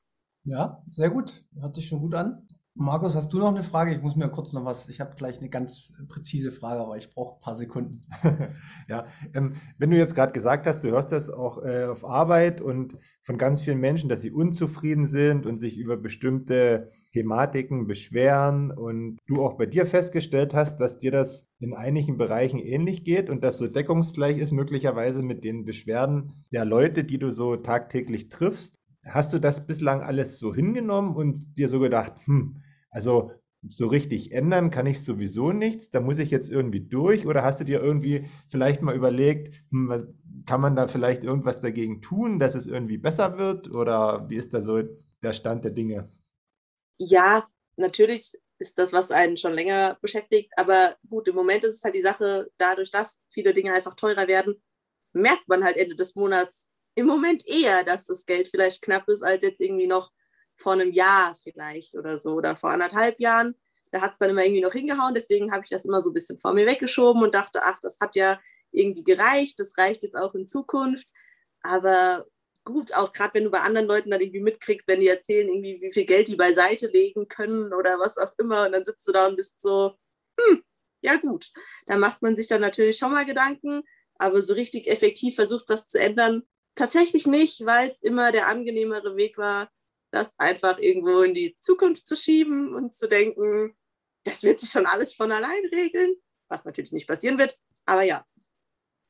Ja, 0.44 0.84
sehr 0.92 1.10
gut. 1.10 1.46
Hört 1.60 1.76
sich 1.76 1.88
schon 1.88 2.00
gut 2.00 2.16
an. 2.16 2.48
Markus, 2.82 3.16
hast 3.16 3.32
du 3.32 3.38
noch 3.38 3.50
eine 3.50 3.62
Frage? 3.62 3.94
Ich 3.94 4.02
muss 4.02 4.16
mir 4.16 4.28
kurz 4.30 4.54
noch 4.54 4.66
was, 4.66 4.90
ich 4.90 5.00
habe 5.00 5.16
gleich 5.16 5.38
eine 5.38 5.50
ganz 5.50 5.94
präzise 6.10 6.52
Frage, 6.52 6.82
aber 6.82 6.98
ich 6.98 7.14
brauche 7.14 7.36
ein 7.36 7.40
paar 7.40 7.56
Sekunden. 7.56 8.02
ja, 8.90 9.06
ähm, 9.36 9.54
wenn 9.78 9.92
du 9.92 9.98
jetzt 9.98 10.16
gerade 10.16 10.34
gesagt 10.34 10.66
hast, 10.66 10.84
du 10.84 10.90
hörst 10.90 11.12
das 11.12 11.30
auch 11.30 11.64
äh, 11.64 11.86
auf 11.86 12.04
Arbeit 12.04 12.60
und 12.60 12.98
von 13.22 13.38
ganz 13.38 13.62
vielen 13.62 13.80
Menschen, 13.80 14.10
dass 14.10 14.22
sie 14.22 14.32
unzufrieden 14.32 15.06
sind 15.06 15.46
und 15.46 15.60
sich 15.60 15.78
über 15.78 15.96
bestimmte 15.96 16.90
Thematiken 17.14 17.86
beschweren 17.86 18.72
und 18.72 19.20
du 19.28 19.44
auch 19.44 19.58
bei 19.58 19.68
dir 19.68 19.86
festgestellt 19.86 20.56
hast, 20.56 20.80
dass 20.80 20.98
dir 20.98 21.12
das 21.12 21.48
in 21.60 21.76
einigen 21.76 22.18
Bereichen 22.18 22.58
ähnlich 22.58 23.04
geht 23.04 23.30
und 23.30 23.44
dass 23.44 23.60
so 23.60 23.68
deckungsgleich 23.68 24.40
ist 24.40 24.52
möglicherweise 24.52 25.22
mit 25.22 25.44
den 25.44 25.66
Beschwerden 25.66 26.46
der 26.52 26.66
Leute, 26.66 27.04
die 27.04 27.20
du 27.20 27.30
so 27.30 27.58
tagtäglich 27.58 28.30
triffst. 28.30 28.80
Hast 29.06 29.34
du 29.34 29.40
das 29.40 29.68
bislang 29.68 30.02
alles 30.02 30.40
so 30.40 30.54
hingenommen 30.54 31.16
und 31.16 31.58
dir 31.58 31.70
so 31.70 31.80
gedacht, 31.80 32.14
hm, 32.26 32.62
also 32.92 33.32
so 33.68 33.88
richtig 33.88 34.34
ändern 34.34 34.72
kann 34.72 34.88
ich 34.88 35.04
sowieso 35.04 35.52
nichts, 35.52 35.92
da 35.92 36.02
muss 36.02 36.18
ich 36.18 36.32
jetzt 36.32 36.50
irgendwie 36.50 36.82
durch? 36.82 37.28
Oder 37.28 37.44
hast 37.44 37.60
du 37.60 37.64
dir 37.64 37.82
irgendwie 37.82 38.28
vielleicht 38.50 38.82
mal 38.82 38.96
überlegt, 38.96 39.56
hm, 39.72 40.18
kann 40.46 40.62
man 40.62 40.76
da 40.76 40.88
vielleicht 40.88 41.24
irgendwas 41.24 41.62
dagegen 41.62 42.02
tun, 42.02 42.40
dass 42.40 42.56
es 42.56 42.68
irgendwie 42.68 42.98
besser 42.98 43.38
wird? 43.38 43.74
Oder 43.76 44.28
wie 44.30 44.38
ist 44.38 44.54
da 44.54 44.62
so 44.62 44.82
der 45.22 45.34
Stand 45.34 45.64
der 45.64 45.72
Dinge? 45.72 46.12
Ja, 46.98 47.48
natürlich 47.76 48.34
ist 48.58 48.78
das, 48.80 48.94
was 48.94 49.12
einen 49.12 49.38
schon 49.38 49.54
länger 49.54 49.98
beschäftigt. 50.02 50.52
Aber 50.56 50.96
gut, 51.10 51.28
im 51.28 51.36
Moment 51.36 51.64
ist 51.64 51.76
es 51.76 51.84
halt 51.84 51.96
die 51.96 52.02
Sache, 52.02 52.50
dadurch, 52.58 52.92
dass 52.92 53.20
viele 53.30 53.54
Dinge 53.54 53.74
einfach 53.74 53.96
teurer 53.96 54.28
werden, 54.28 54.62
merkt 55.14 55.48
man 55.48 55.64
halt 55.64 55.78
Ende 55.78 55.96
des 55.96 56.16
Monats, 56.16 56.70
im 56.96 57.06
Moment 57.06 57.48
eher, 57.48 57.84
dass 57.84 58.06
das 58.06 58.26
Geld 58.26 58.50
vielleicht 58.50 58.82
knapp 58.82 59.08
ist, 59.08 59.24
als 59.24 59.44
jetzt 59.44 59.62
irgendwie 59.62 59.88
noch 59.88 60.12
vor 60.56 60.74
einem 60.74 60.92
Jahr 60.92 61.36
vielleicht 61.44 61.96
oder 61.96 62.18
so 62.18 62.34
oder 62.34 62.56
vor 62.56 62.72
anderthalb 62.72 63.20
Jahren. 63.20 63.56
Da 63.92 64.02
hat 64.02 64.14
es 64.14 64.18
dann 64.20 64.30
immer 64.30 64.44
irgendwie 64.44 64.62
noch 64.62 64.74
hingehauen. 64.74 65.14
Deswegen 65.14 65.52
habe 65.52 65.64
ich 65.64 65.70
das 65.70 65.86
immer 65.86 66.02
so 66.02 66.10
ein 66.12 66.14
bisschen 66.14 66.40
vor 66.40 66.54
mir 66.54 66.66
weggeschoben 66.66 67.24
und 67.24 67.36
dachte, 67.36 67.62
ach, 67.64 67.80
das 67.82 68.00
hat 68.00 68.16
ja 68.16 68.40
irgendwie 68.72 69.04
gereicht. 69.04 69.60
Das 69.60 69.78
reicht 69.78 70.04
jetzt 70.04 70.16
auch 70.16 70.34
in 70.34 70.48
Zukunft. 70.48 71.08
Aber 71.62 72.26
gut, 72.64 72.94
auch 72.94 73.12
gerade 73.12 73.34
wenn 73.34 73.44
du 73.46 73.52
bei 73.52 73.60
anderen 73.60 73.88
Leuten 73.88 74.12
dann 74.12 74.22
irgendwie 74.22 74.40
mitkriegst, 74.40 74.88
wenn 74.88 75.02
die 75.02 75.10
erzählen, 75.10 75.50
irgendwie, 75.50 75.82
wie 75.82 75.92
viel 75.92 76.06
Geld 76.06 76.28
die 76.28 76.36
beiseite 76.36 76.88
legen 76.88 77.28
können 77.28 77.74
oder 77.74 78.00
was 78.00 78.18
auch 78.18 78.34
immer. 78.38 78.66
Und 78.66 78.74
dann 78.74 78.86
sitzt 78.86 79.08
du 79.08 79.12
da 79.12 79.28
und 79.28 79.36
bist 79.36 79.62
so, 79.62 79.96
hm, 80.40 80.64
ja 81.02 81.18
gut. 81.18 81.52
Da 81.86 81.98
macht 81.98 82.22
man 82.22 82.36
sich 82.36 82.48
dann 82.48 82.62
natürlich 82.62 82.98
schon 82.98 83.12
mal 83.12 83.26
Gedanken. 83.26 83.84
Aber 84.16 84.42
so 84.42 84.54
richtig 84.54 84.88
effektiv 84.88 85.36
versucht, 85.36 85.66
was 85.68 85.88
zu 85.88 86.00
ändern, 86.00 86.44
Tatsächlich 86.76 87.28
nicht, 87.28 87.66
weil 87.66 87.90
es 87.90 88.02
immer 88.02 88.32
der 88.32 88.48
angenehmere 88.48 89.18
Weg 89.18 89.38
war, 89.38 89.70
das 90.12 90.38
einfach 90.40 90.78
irgendwo 90.78 91.22
in 91.22 91.34
die 91.34 91.56
Zukunft 91.60 92.08
zu 92.08 92.16
schieben 92.16 92.76
und 92.76 92.94
zu 92.94 93.08
denken, 93.08 93.76
das 94.24 94.44
wird 94.44 94.60
sich 94.60 94.70
schon 94.70 94.86
alles 94.86 95.16
von 95.16 95.32
allein 95.32 95.66
regeln, 95.72 96.16
was 96.50 96.66
natürlich 96.66 96.92
nicht 96.92 97.08
passieren 97.08 97.40
wird, 97.40 97.58
aber 97.86 98.04
ja. 98.04 98.26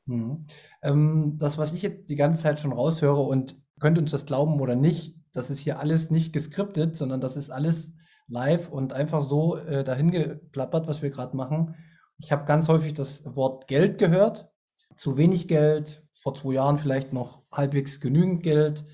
Mhm. 0.05 0.45
Ähm, 0.81 1.37
das, 1.37 1.57
was 1.57 1.73
ich 1.73 1.81
jetzt 1.81 2.09
die 2.09 2.15
ganze 2.15 2.43
Zeit 2.43 2.59
schon 2.59 2.73
raushöre 2.73 3.21
und 3.21 3.59
könnt 3.79 3.97
uns 3.97 4.11
das 4.11 4.25
glauben 4.25 4.59
oder 4.59 4.75
nicht, 4.75 5.15
das 5.33 5.49
ist 5.49 5.59
hier 5.59 5.79
alles 5.79 6.11
nicht 6.11 6.33
geskriptet, 6.33 6.97
sondern 6.97 7.21
das 7.21 7.37
ist 7.37 7.49
alles 7.49 7.93
live 8.27 8.69
und 8.69 8.93
einfach 8.93 9.21
so 9.23 9.57
äh, 9.57 9.83
dahin 9.83 10.11
geplappert, 10.11 10.87
was 10.87 11.01
wir 11.01 11.09
gerade 11.09 11.35
machen. 11.35 11.75
Ich 12.17 12.31
habe 12.31 12.45
ganz 12.45 12.67
häufig 12.67 12.93
das 12.93 13.23
Wort 13.35 13.67
Geld 13.67 13.97
gehört. 13.97 14.49
Zu 14.95 15.17
wenig 15.17 15.47
Geld, 15.47 16.03
vor 16.21 16.35
zwei 16.35 16.53
Jahren 16.53 16.77
vielleicht 16.77 17.13
noch 17.13 17.43
halbwegs 17.51 17.99
genügend 17.99 18.43
Geld. 18.43 18.85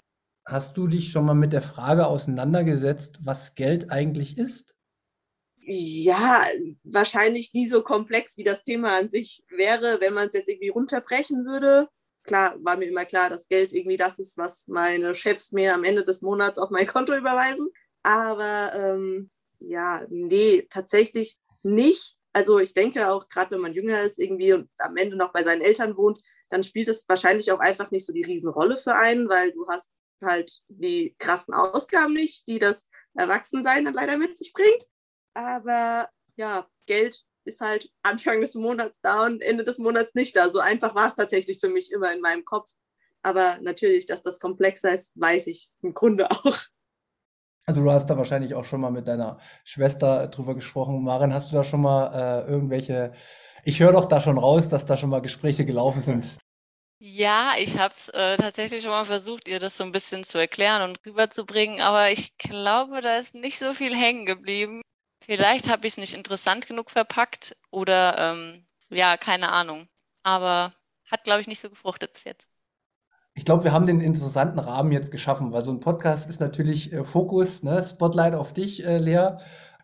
Hast 0.48 0.78
du 0.78 0.88
dich 0.88 1.12
schon 1.12 1.26
mal 1.26 1.34
mit 1.34 1.52
der 1.52 1.62
Frage 1.62 2.08
auseinandergesetzt, 2.08 3.20
was 3.26 3.54
Geld 3.56 3.92
eigentlich 3.92 4.38
ist? 4.38 4.74
Ja, 5.58 6.42
wahrscheinlich 6.86 7.54
nie 7.54 7.68
so 7.68 7.84
komplex, 7.84 8.38
wie 8.38 8.46
das 8.46 8.64
Thema 8.64 8.98
an 8.98 9.10
sich 9.10 9.44
wäre, 9.50 10.00
wenn 10.00 10.14
man 10.14 10.30
es 10.30 10.34
jetzt 10.34 10.48
irgendwie 10.48 10.70
runterbrechen 10.70 11.46
würde. 11.46 11.90
Klar, 12.24 12.56
war 12.62 12.78
mir 12.78 12.86
immer 12.86 13.04
klar, 13.04 13.30
dass 13.30 13.50
Geld 13.50 13.74
irgendwie 13.74 13.98
das 13.98 14.20
ist, 14.20 14.38
was 14.38 14.70
meine 14.70 15.16
Chefs 15.16 15.52
mir 15.52 15.74
am 15.74 15.84
Ende 15.84 16.06
des 16.06 16.22
Monats 16.22 16.58
auf 16.58 16.70
mein 16.70 16.88
Konto 16.88 17.14
überweisen. 17.14 17.68
Aber 18.04 18.72
ähm, 18.74 19.30
ja, 19.60 20.06
nee, 20.10 20.66
tatsächlich 20.70 21.38
nicht. 21.62 22.16
Also 22.32 22.60
ich 22.60 22.74
denke 22.74 23.12
auch, 23.12 23.28
gerade 23.28 23.52
wenn 23.52 23.62
man 23.62 23.74
jünger 23.74 24.02
ist 24.02 24.18
irgendwie 24.18 24.54
und 24.54 24.70
am 24.78 24.96
Ende 24.96 25.18
noch 25.18 25.34
bei 25.34 25.44
seinen 25.44 25.62
Eltern 25.62 25.98
wohnt, 25.98 26.22
dann 26.48 26.64
spielt 26.64 26.88
es 26.88 27.04
wahrscheinlich 27.10 27.52
auch 27.52 27.60
einfach 27.60 27.92
nicht 27.92 28.06
so 28.06 28.14
die 28.14 28.24
Riesenrolle 28.24 28.78
für 28.78 28.96
einen, 28.96 29.28
weil 29.28 29.52
du 29.52 29.68
hast 29.68 29.90
halt 30.22 30.62
die 30.68 31.16
krassen 31.20 31.54
Ausgaben 31.54 32.14
nicht, 32.14 32.48
die 32.48 32.60
das 32.60 32.88
Erwachsensein 33.14 33.86
dann 33.86 33.94
leider 33.94 34.18
mit 34.18 34.38
sich 34.38 34.54
bringt. 34.54 34.86
Aber 35.34 36.10
ja, 36.36 36.68
Geld 36.86 37.24
ist 37.46 37.62
halt 37.62 37.90
Anfang 38.04 38.42
des 38.42 38.56
Monats 38.56 39.00
da 39.02 39.26
und 39.26 39.42
Ende 39.42 39.64
des 39.64 39.78
Monats 39.78 40.14
nicht 40.14 40.36
da. 40.36 40.50
So 40.50 40.60
einfach 40.60 40.96
war 40.96 41.08
es 41.08 41.16
tatsächlich 41.16 41.60
für 41.60 41.70
mich 41.70 41.92
immer 41.92 42.14
in 42.14 42.22
meinem 42.22 42.46
Kopf. 42.46 42.72
Aber 43.24 43.58
natürlich, 43.62 44.06
dass 44.06 44.22
das 44.22 44.40
komplexer 44.40 44.94
ist, 44.94 45.20
weiß 45.20 45.48
ich 45.48 45.70
im 45.82 45.94
Grunde 45.94 46.30
auch. 46.32 46.58
Also 47.66 47.84
du 47.84 47.92
hast 47.92 48.10
da 48.10 48.18
wahrscheinlich 48.18 48.54
auch 48.54 48.64
schon 48.64 48.80
mal 48.80 48.92
mit 48.92 49.08
deiner 49.08 49.40
Schwester 49.66 50.28
drüber 50.28 50.56
gesprochen. 50.56 51.04
Maren, 51.04 51.34
hast 51.34 51.52
du 51.52 51.56
da 51.56 51.66
schon 51.66 51.82
mal 51.82 52.14
äh, 52.46 52.50
irgendwelche, 52.50 53.14
ich 53.66 53.82
höre 53.82 53.92
doch 53.92 54.06
da 54.06 54.22
schon 54.22 54.38
raus, 54.38 54.70
dass 54.70 54.86
da 54.86 54.96
schon 54.96 55.10
mal 55.10 55.22
Gespräche 55.22 55.66
gelaufen 55.66 56.02
sind. 56.02 56.38
Ja, 57.00 57.54
ich 57.60 57.78
habe 57.78 57.94
es 57.96 58.10
äh, 58.10 58.38
tatsächlich 58.38 58.82
schon 58.82 58.92
mal 58.92 59.06
versucht, 59.06 59.48
ihr 59.48 59.60
das 59.60 59.78
so 59.78 59.84
ein 59.84 59.92
bisschen 59.92 60.24
zu 60.24 60.40
erklären 60.40 60.82
und 60.82 61.00
rüberzubringen, 61.06 61.80
aber 61.80 62.12
ich 62.12 62.38
glaube, 62.38 63.02
da 63.02 63.18
ist 63.18 63.36
nicht 63.36 63.60
so 63.60 63.74
viel 63.76 63.96
hängen 63.96 64.26
geblieben. 64.26 64.82
Vielleicht 65.24 65.70
habe 65.70 65.86
ich 65.86 65.94
es 65.94 65.98
nicht 65.98 66.16
interessant 66.16 66.68
genug 66.68 66.90
verpackt 66.90 67.56
oder 67.70 68.18
ähm, 68.18 68.66
ja, 68.90 69.16
keine 69.18 69.52
Ahnung. 69.52 69.88
Aber 70.24 70.74
hat, 71.12 71.24
glaube 71.24 71.42
ich, 71.42 71.48
nicht 71.48 71.60
so 71.60 71.70
gefruchtet 71.70 72.14
bis 72.14 72.24
jetzt. 72.24 72.50
Ich 73.36 73.46
glaube, 73.46 73.64
wir 73.64 73.74
haben 73.74 73.86
den 73.86 74.02
interessanten 74.02 74.58
Rahmen 74.58 74.92
jetzt 74.92 75.12
geschaffen, 75.12 75.52
weil 75.52 75.64
so 75.64 75.72
ein 75.72 75.80
Podcast 75.80 76.28
ist 76.28 76.40
natürlich 76.40 76.92
äh, 76.94 77.04
Fokus, 77.04 77.62
ne? 77.62 77.84
Spotlight 77.84 78.34
auf 78.34 78.54
dich, 78.54 78.84
äh, 78.84 78.98
Lea. 78.98 79.38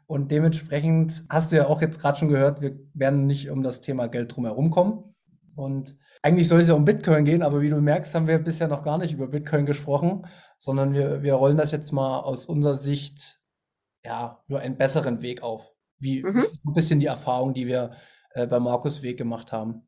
Und 0.07 0.31
dementsprechend 0.31 1.23
hast 1.29 1.51
du 1.51 1.57
ja 1.57 1.67
auch 1.67 1.81
jetzt 1.81 1.99
gerade 1.99 2.17
schon 2.17 2.29
gehört, 2.29 2.61
wir 2.61 2.79
werden 2.93 3.27
nicht 3.27 3.51
um 3.51 3.61
das 3.61 3.81
Thema 3.81 4.07
Geld 4.07 4.35
drumherum 4.35 4.71
kommen. 4.71 5.12
Und 5.55 5.95
eigentlich 6.21 6.47
soll 6.47 6.61
es 6.61 6.67
ja 6.67 6.73
um 6.73 6.85
Bitcoin 6.85 7.25
gehen, 7.25 7.43
aber 7.43 7.61
wie 7.61 7.69
du 7.69 7.79
merkst, 7.79 8.13
haben 8.15 8.27
wir 8.27 8.39
bisher 8.39 8.67
noch 8.67 8.83
gar 8.83 8.97
nicht 8.97 9.13
über 9.13 9.27
Bitcoin 9.27 9.65
gesprochen, 9.65 10.25
sondern 10.57 10.93
wir, 10.93 11.21
wir 11.21 11.35
rollen 11.35 11.57
das 11.57 11.71
jetzt 11.71 11.91
mal 11.91 12.21
aus 12.21 12.45
unserer 12.45 12.77
Sicht 12.77 13.39
ja 14.03 14.43
nur 14.47 14.59
einen 14.59 14.77
besseren 14.77 15.21
Weg 15.21 15.43
auf. 15.43 15.63
Wie 15.99 16.23
mhm. 16.23 16.45
ein 16.65 16.73
bisschen 16.73 16.99
die 16.99 17.05
Erfahrung, 17.05 17.53
die 17.53 17.67
wir 17.67 17.91
äh, 18.31 18.47
bei 18.47 18.59
Markus 18.59 19.03
Weg 19.03 19.17
gemacht 19.17 19.51
haben. 19.51 19.87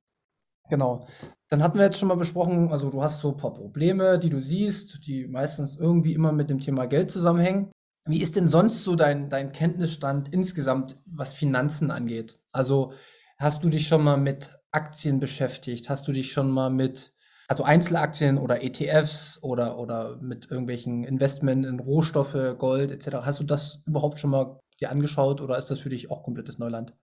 Genau. 0.69 1.07
Dann 1.49 1.61
hatten 1.61 1.77
wir 1.77 1.85
jetzt 1.85 1.99
schon 1.99 2.07
mal 2.07 2.15
besprochen, 2.15 2.71
also 2.71 2.89
du 2.89 3.03
hast 3.03 3.19
so 3.19 3.31
ein 3.31 3.37
paar 3.37 3.53
Probleme, 3.53 4.17
die 4.19 4.29
du 4.29 4.41
siehst, 4.41 5.05
die 5.05 5.27
meistens 5.27 5.77
irgendwie 5.77 6.13
immer 6.13 6.31
mit 6.31 6.49
dem 6.49 6.59
Thema 6.59 6.85
Geld 6.85 7.11
zusammenhängen. 7.11 7.71
Wie 8.07 8.21
ist 8.21 8.35
denn 8.35 8.47
sonst 8.47 8.83
so 8.83 8.95
dein, 8.95 9.29
dein 9.29 9.51
Kenntnisstand 9.51 10.31
insgesamt, 10.31 10.97
was 11.05 11.33
Finanzen 11.33 11.91
angeht? 11.91 12.39
Also 12.51 12.93
hast 13.37 13.63
du 13.63 13.69
dich 13.69 13.87
schon 13.87 14.03
mal 14.03 14.17
mit 14.17 14.57
Aktien 14.75 15.19
beschäftigt? 15.19 15.89
Hast 15.89 16.07
du 16.07 16.11
dich 16.11 16.31
schon 16.31 16.51
mal 16.51 16.69
mit, 16.69 17.13
also 17.47 17.63
Einzelaktien 17.63 18.37
oder 18.37 18.61
ETFs 18.61 19.39
oder, 19.41 19.79
oder 19.79 20.17
mit 20.17 20.51
irgendwelchen 20.51 21.03
Investments 21.03 21.67
in 21.67 21.79
Rohstoffe, 21.79 22.57
Gold 22.57 22.91
etc. 22.91 23.17
Hast 23.25 23.39
du 23.39 23.45
das 23.45 23.81
überhaupt 23.87 24.19
schon 24.19 24.31
mal 24.31 24.59
dir 24.79 24.89
angeschaut 24.91 25.41
oder 25.41 25.57
ist 25.57 25.71
das 25.71 25.79
für 25.79 25.89
dich 25.89 26.11
auch 26.11 26.23
komplettes 26.23 26.59
Neuland? 26.59 26.93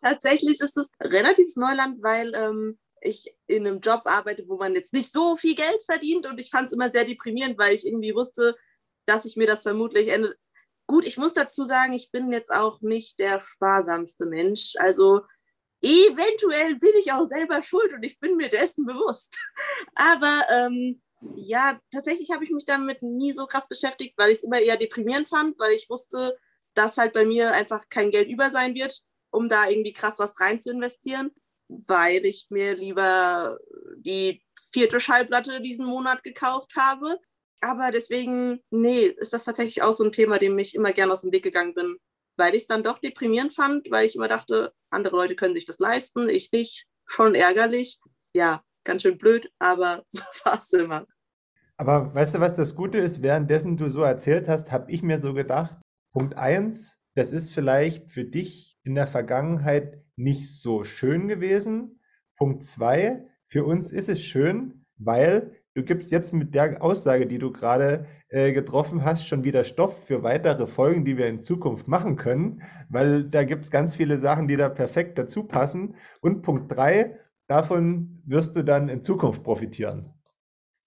Tatsächlich 0.00 0.60
ist 0.60 0.76
es 0.76 0.90
relativ 1.00 1.48
Neuland, 1.56 2.02
weil 2.02 2.32
ähm, 2.34 2.78
ich 3.00 3.34
in 3.46 3.66
einem 3.66 3.80
Job 3.80 4.02
arbeite, 4.04 4.44
wo 4.48 4.56
man 4.56 4.74
jetzt 4.74 4.92
nicht 4.92 5.12
so 5.12 5.36
viel 5.36 5.54
Geld 5.54 5.82
verdient 5.84 6.26
und 6.26 6.40
ich 6.40 6.50
fand 6.50 6.66
es 6.66 6.72
immer 6.72 6.90
sehr 6.90 7.04
deprimierend, 7.04 7.58
weil 7.58 7.74
ich 7.74 7.86
irgendwie 7.86 8.14
wusste, 8.14 8.56
dass 9.06 9.24
ich 9.24 9.36
mir 9.36 9.46
das 9.46 9.62
vermutlich 9.62 10.08
Ende. 10.08 10.34
Gut, 10.86 11.06
ich 11.06 11.16
muss 11.16 11.34
dazu 11.34 11.64
sagen, 11.64 11.92
ich 11.92 12.10
bin 12.10 12.32
jetzt 12.32 12.52
auch 12.52 12.80
nicht 12.80 13.18
der 13.18 13.40
sparsamste 13.40 14.26
Mensch. 14.26 14.74
Also 14.76 15.22
eventuell 15.82 16.76
bin 16.76 16.92
ich 17.00 17.12
auch 17.12 17.26
selber 17.26 17.62
schuld 17.62 17.92
und 17.92 18.04
ich 18.04 18.18
bin 18.18 18.36
mir 18.36 18.48
dessen 18.48 18.86
bewusst. 18.86 19.38
Aber 19.94 20.42
ähm, 20.50 21.02
ja, 21.36 21.80
tatsächlich 21.90 22.30
habe 22.30 22.44
ich 22.44 22.50
mich 22.50 22.64
damit 22.64 23.02
nie 23.02 23.32
so 23.32 23.46
krass 23.46 23.68
beschäftigt, 23.68 24.14
weil 24.16 24.30
ich 24.30 24.38
es 24.38 24.44
immer 24.44 24.60
eher 24.60 24.76
deprimierend 24.76 25.28
fand, 25.28 25.58
weil 25.58 25.72
ich 25.72 25.90
wusste, 25.90 26.36
dass 26.74 26.98
halt 26.98 27.12
bei 27.12 27.24
mir 27.24 27.52
einfach 27.52 27.88
kein 27.88 28.10
Geld 28.10 28.28
über 28.28 28.50
sein 28.50 28.74
wird, 28.74 29.02
um 29.30 29.48
da 29.48 29.68
irgendwie 29.68 29.92
krass 29.92 30.18
was 30.18 30.40
rein 30.40 30.60
zu 30.60 30.70
investieren, 30.70 31.30
weil 31.68 32.24
ich 32.24 32.46
mir 32.50 32.74
lieber 32.74 33.58
die 33.96 34.42
vierte 34.72 35.00
Schallplatte 35.00 35.60
diesen 35.60 35.86
Monat 35.86 36.22
gekauft 36.22 36.72
habe. 36.76 37.18
Aber 37.60 37.92
deswegen, 37.92 38.60
nee, 38.70 39.06
ist 39.06 39.32
das 39.32 39.44
tatsächlich 39.44 39.82
auch 39.82 39.92
so 39.92 40.04
ein 40.04 40.12
Thema, 40.12 40.38
dem 40.38 40.58
ich 40.58 40.74
immer 40.74 40.92
gern 40.92 41.12
aus 41.12 41.22
dem 41.22 41.32
Weg 41.32 41.44
gegangen 41.44 41.74
bin 41.74 41.98
weil 42.36 42.54
ich 42.54 42.62
es 42.62 42.66
dann 42.66 42.82
doch 42.82 42.98
deprimierend 42.98 43.54
fand, 43.54 43.90
weil 43.90 44.06
ich 44.06 44.16
immer 44.16 44.28
dachte, 44.28 44.72
andere 44.90 45.16
Leute 45.16 45.36
können 45.36 45.54
sich 45.54 45.64
das 45.64 45.78
leisten, 45.78 46.28
ich 46.28 46.50
nicht. 46.52 46.86
Schon 47.06 47.34
ärgerlich. 47.34 48.00
Ja, 48.32 48.62
ganz 48.84 49.02
schön 49.02 49.18
blöd, 49.18 49.50
aber 49.58 50.04
so 50.08 50.22
war 50.44 50.58
es 50.58 50.72
immer. 50.72 51.04
Aber 51.76 52.14
weißt 52.14 52.34
du, 52.34 52.40
was 52.40 52.54
das 52.54 52.74
Gute 52.74 52.98
ist? 52.98 53.22
Währenddessen 53.22 53.76
du 53.76 53.90
so 53.90 54.02
erzählt 54.02 54.48
hast, 54.48 54.70
habe 54.70 54.90
ich 54.90 55.02
mir 55.02 55.18
so 55.18 55.34
gedacht, 55.34 55.78
Punkt 56.12 56.36
1, 56.36 57.00
das 57.14 57.32
ist 57.32 57.52
vielleicht 57.52 58.10
für 58.10 58.24
dich 58.24 58.78
in 58.84 58.94
der 58.94 59.06
Vergangenheit 59.06 60.02
nicht 60.16 60.48
so 60.48 60.84
schön 60.84 61.28
gewesen. 61.28 62.00
Punkt 62.36 62.62
2, 62.62 63.26
für 63.46 63.64
uns 63.64 63.90
ist 63.90 64.08
es 64.08 64.22
schön, 64.22 64.86
weil 64.96 65.61
du 65.74 65.82
gibst 65.82 66.12
jetzt 66.12 66.32
mit 66.32 66.54
der 66.54 66.82
Aussage, 66.82 67.26
die 67.26 67.38
du 67.38 67.52
gerade 67.52 68.06
äh, 68.28 68.52
getroffen 68.52 69.04
hast, 69.04 69.26
schon 69.26 69.44
wieder 69.44 69.64
Stoff 69.64 70.06
für 70.06 70.22
weitere 70.22 70.66
Folgen, 70.66 71.04
die 71.04 71.16
wir 71.16 71.26
in 71.26 71.40
Zukunft 71.40 71.88
machen 71.88 72.16
können, 72.16 72.62
weil 72.88 73.24
da 73.24 73.44
gibt 73.44 73.64
es 73.64 73.70
ganz 73.70 73.94
viele 73.94 74.16
Sachen, 74.16 74.48
die 74.48 74.56
da 74.56 74.68
perfekt 74.68 75.18
dazu 75.18 75.44
passen. 75.44 75.94
Und 76.20 76.42
Punkt 76.42 76.74
drei, 76.74 77.18
davon 77.46 78.22
wirst 78.24 78.56
du 78.56 78.62
dann 78.62 78.88
in 78.88 79.02
Zukunft 79.02 79.42
profitieren. 79.44 80.12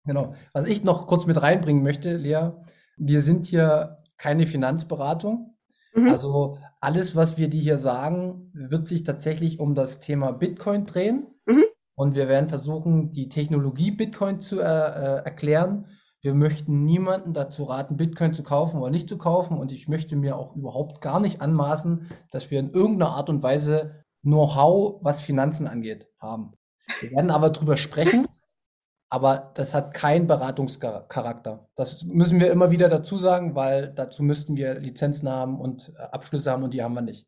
Genau. 0.05 0.35
Was 0.53 0.67
ich 0.67 0.83
noch 0.83 1.07
kurz 1.07 1.25
mit 1.25 1.41
reinbringen 1.41 1.83
möchte, 1.83 2.15
Lea, 2.15 2.51
wir 2.97 3.21
sind 3.21 3.47
hier 3.47 4.03
keine 4.17 4.45
Finanzberatung. 4.45 5.55
Mhm. 5.95 6.09
Also 6.09 6.59
alles, 6.79 7.15
was 7.15 7.37
wir 7.37 7.49
dir 7.49 7.61
hier 7.61 7.79
sagen, 7.79 8.51
wird 8.53 8.87
sich 8.87 9.03
tatsächlich 9.03 9.59
um 9.59 9.73
das 9.73 9.99
Thema 9.99 10.31
Bitcoin 10.31 10.85
drehen. 10.85 11.27
Mhm. 11.45 11.63
Und 11.95 12.15
wir 12.15 12.27
werden 12.27 12.49
versuchen, 12.49 13.11
die 13.11 13.29
Technologie 13.29 13.91
Bitcoin 13.91 14.41
zu 14.41 14.59
äh, 14.59 14.63
äh, 14.63 15.23
erklären. 15.23 15.87
Wir 16.21 16.33
möchten 16.33 16.83
niemanden 16.83 17.33
dazu 17.33 17.63
raten, 17.63 17.97
Bitcoin 17.97 18.33
zu 18.33 18.43
kaufen 18.43 18.79
oder 18.81 18.91
nicht 18.91 19.07
zu 19.07 19.17
kaufen. 19.17 19.57
Und 19.57 19.71
ich 19.71 19.87
möchte 19.87 20.15
mir 20.15 20.37
auch 20.37 20.55
überhaupt 20.55 20.99
gar 20.99 21.19
nicht 21.19 21.41
anmaßen, 21.41 22.09
dass 22.31 22.51
wir 22.51 22.59
in 22.59 22.71
irgendeiner 22.71 23.11
Art 23.11 23.29
und 23.29 23.43
Weise 23.43 24.03
Know-how, 24.23 24.99
was 25.03 25.21
Finanzen 25.21 25.67
angeht, 25.67 26.07
haben. 26.19 26.53
Wir 26.99 27.11
werden 27.11 27.31
aber 27.31 27.51
drüber 27.51 27.77
sprechen, 27.77 28.27
aber 29.09 29.51
das 29.53 29.73
hat 29.73 29.93
keinen 29.93 30.27
Beratungscharakter. 30.27 31.69
Das 31.75 32.03
müssen 32.03 32.39
wir 32.39 32.51
immer 32.51 32.71
wieder 32.71 32.89
dazu 32.89 33.17
sagen, 33.17 33.55
weil 33.55 33.93
dazu 33.93 34.23
müssten 34.23 34.57
wir 34.57 34.79
Lizenzen 34.79 35.29
haben 35.29 35.59
und 35.59 35.93
äh, 35.97 36.01
Abschlüsse 36.01 36.51
haben 36.51 36.63
und 36.63 36.73
die 36.73 36.83
haben 36.83 36.95
wir 36.95 37.01
nicht. 37.01 37.27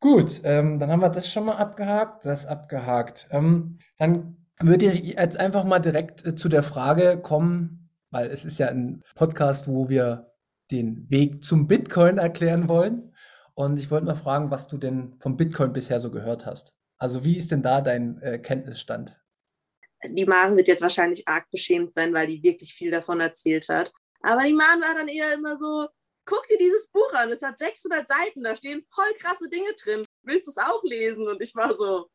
Gut, 0.00 0.40
ähm, 0.44 0.78
dann 0.78 0.90
haben 0.90 1.02
wir 1.02 1.10
das 1.10 1.30
schon 1.30 1.44
mal 1.44 1.56
abgehakt, 1.56 2.24
das 2.24 2.46
abgehakt. 2.46 3.28
Ähm, 3.30 3.78
dann 3.98 4.38
würde 4.58 4.86
ich 4.86 5.14
jetzt 5.14 5.36
einfach 5.38 5.64
mal 5.64 5.78
direkt 5.78 6.24
äh, 6.24 6.34
zu 6.34 6.48
der 6.48 6.62
Frage 6.62 7.20
kommen, 7.20 7.90
weil 8.10 8.30
es 8.30 8.46
ist 8.46 8.58
ja 8.58 8.68
ein 8.68 9.04
Podcast, 9.14 9.68
wo 9.68 9.90
wir 9.90 10.32
den 10.70 11.10
Weg 11.10 11.44
zum 11.44 11.66
Bitcoin 11.66 12.16
erklären 12.16 12.68
wollen. 12.68 13.14
Und 13.52 13.78
ich 13.78 13.90
wollte 13.90 14.06
mal 14.06 14.14
fragen, 14.14 14.50
was 14.50 14.68
du 14.68 14.78
denn 14.78 15.16
vom 15.20 15.36
Bitcoin 15.36 15.74
bisher 15.74 16.00
so 16.00 16.10
gehört 16.10 16.46
hast. 16.46 16.72
Also 16.96 17.22
wie 17.24 17.36
ist 17.36 17.50
denn 17.50 17.62
da 17.62 17.82
dein 17.82 18.22
äh, 18.22 18.38
Kenntnisstand? 18.38 19.20
Die 20.08 20.24
Maren 20.24 20.56
wird 20.56 20.68
jetzt 20.68 20.80
wahrscheinlich 20.80 21.28
arg 21.28 21.50
beschämt 21.50 21.92
sein, 21.94 22.14
weil 22.14 22.26
die 22.26 22.42
wirklich 22.42 22.72
viel 22.72 22.90
davon 22.90 23.20
erzählt 23.20 23.68
hat. 23.68 23.92
Aber 24.22 24.44
die 24.44 24.54
Maren 24.54 24.80
war 24.80 24.94
dann 24.94 25.08
eher 25.08 25.34
immer 25.34 25.58
so, 25.58 25.88
guck 26.30 26.46
dir 26.46 26.58
dieses 26.58 26.86
Buch 26.86 27.12
an, 27.14 27.32
es 27.32 27.42
hat 27.42 27.58
600 27.58 28.06
Seiten, 28.06 28.44
da 28.44 28.54
stehen 28.54 28.82
voll 28.82 29.12
krasse 29.18 29.50
Dinge 29.50 29.74
drin. 29.82 30.06
Willst 30.22 30.46
du 30.46 30.52
es 30.52 30.58
auch 30.58 30.82
lesen? 30.84 31.26
Und 31.26 31.42
ich 31.42 31.56
war 31.56 31.76
so, 31.76 32.08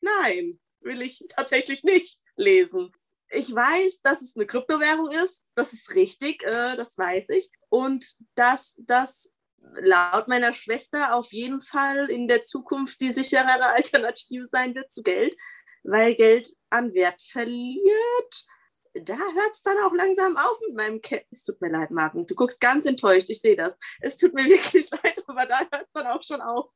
nein, 0.00 0.60
will 0.80 1.00
ich 1.00 1.24
tatsächlich 1.28 1.84
nicht 1.84 2.18
lesen. 2.34 2.90
Ich 3.30 3.54
weiß, 3.54 4.02
dass 4.02 4.20
es 4.20 4.36
eine 4.36 4.46
Kryptowährung 4.46 5.10
ist, 5.12 5.46
das 5.54 5.72
ist 5.72 5.94
richtig, 5.94 6.42
äh, 6.42 6.76
das 6.76 6.98
weiß 6.98 7.28
ich. 7.30 7.50
Und 7.68 8.16
dass 8.34 8.74
das 8.80 9.32
laut 9.80 10.26
meiner 10.26 10.52
Schwester 10.52 11.14
auf 11.14 11.32
jeden 11.32 11.62
Fall 11.62 12.10
in 12.10 12.26
der 12.26 12.42
Zukunft 12.42 13.00
die 13.00 13.12
sicherere 13.12 13.72
Alternative 13.74 14.44
sein 14.46 14.74
wird 14.74 14.90
zu 14.90 15.02
Geld. 15.02 15.36
weil 15.84 16.14
Geld 16.14 16.48
an 16.70 16.94
Wert 16.94 17.20
verliert. 17.20 18.46
Da 18.94 19.14
hört 19.14 19.52
es 19.54 19.62
dann 19.62 19.78
auch 19.86 19.94
langsam 19.94 20.36
auf 20.36 20.58
mit 20.66 20.76
meinem 20.76 21.00
Ke 21.00 21.24
Es 21.30 21.44
tut 21.44 21.60
mir 21.60 21.70
leid, 21.70 21.90
Marken. 21.90 22.26
Du 22.26 22.34
guckst 22.34 22.60
ganz 22.60 22.84
enttäuscht, 22.84 23.30
ich 23.30 23.40
sehe 23.40 23.56
das. 23.56 23.78
Es 24.00 24.18
tut 24.18 24.34
mir 24.34 24.44
wirklich 24.48 24.90
leid, 24.90 25.22
aber 25.26 25.46
da 25.46 25.60
hört 25.60 25.84
es 25.86 25.92
dann 25.92 26.06
auch 26.06 26.22
schon 26.22 26.40
auf. 26.40 26.66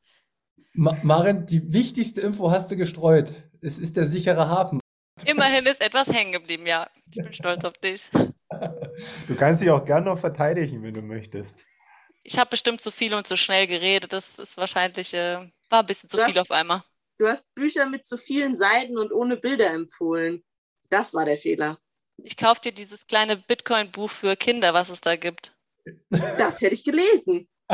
Ma 0.72 0.98
Maren, 1.02 1.46
die 1.46 1.72
wichtigste 1.72 2.20
Info 2.22 2.50
hast 2.50 2.70
du 2.70 2.76
gestreut. 2.76 3.32
Es 3.60 3.78
ist 3.78 3.96
der 3.96 4.06
sichere 4.06 4.48
Hafen. 4.48 4.80
Immerhin 5.24 5.66
ist 5.66 5.80
etwas 5.80 6.12
hängen 6.12 6.32
geblieben, 6.32 6.66
ja. 6.66 6.90
Ich 7.10 7.16
bin 7.16 7.32
stolz 7.32 7.64
auf 7.64 7.74
dich. 7.74 8.10
Du 9.28 9.34
kannst 9.34 9.62
dich 9.62 9.70
auch 9.70 9.84
gerne 9.84 10.06
noch 10.06 10.18
verteidigen, 10.18 10.82
wenn 10.82 10.94
du 10.94 11.02
möchtest. 11.02 11.58
Ich 12.22 12.38
habe 12.38 12.50
bestimmt 12.50 12.80
zu 12.80 12.90
viel 12.90 13.14
und 13.14 13.26
zu 13.26 13.36
schnell 13.36 13.66
geredet. 13.66 14.12
Das 14.12 14.38
ist 14.38 14.56
wahrscheinlich, 14.56 15.14
äh, 15.14 15.50
war 15.70 15.80
ein 15.80 15.86
bisschen 15.86 16.10
zu 16.10 16.16
Du 16.16 16.24
viel 16.24 16.38
auf 16.38 16.50
einmal. 16.50 16.82
Du 17.18 17.26
hast 17.26 17.52
Bücher 17.54 17.86
mit 17.86 18.04
zu 18.04 18.18
vielen 18.18 18.54
Seiten 18.54 18.98
und 18.98 19.12
ohne 19.12 19.36
Bilder 19.36 19.70
empfohlen. 19.70 20.44
Das 20.90 21.14
war 21.14 21.24
der 21.24 21.38
Fehler. 21.38 21.78
Ich 22.18 22.36
kaufe 22.36 22.60
dir 22.60 22.72
dieses 22.72 23.06
kleine 23.06 23.36
Bitcoin-Buch 23.36 24.10
für 24.10 24.36
Kinder, 24.36 24.74
was 24.74 24.90
es 24.90 25.00
da 25.00 25.16
gibt. 25.16 25.56
Das 26.10 26.60
hätte 26.60 26.74
ich 26.74 26.84
gelesen. 26.84 27.48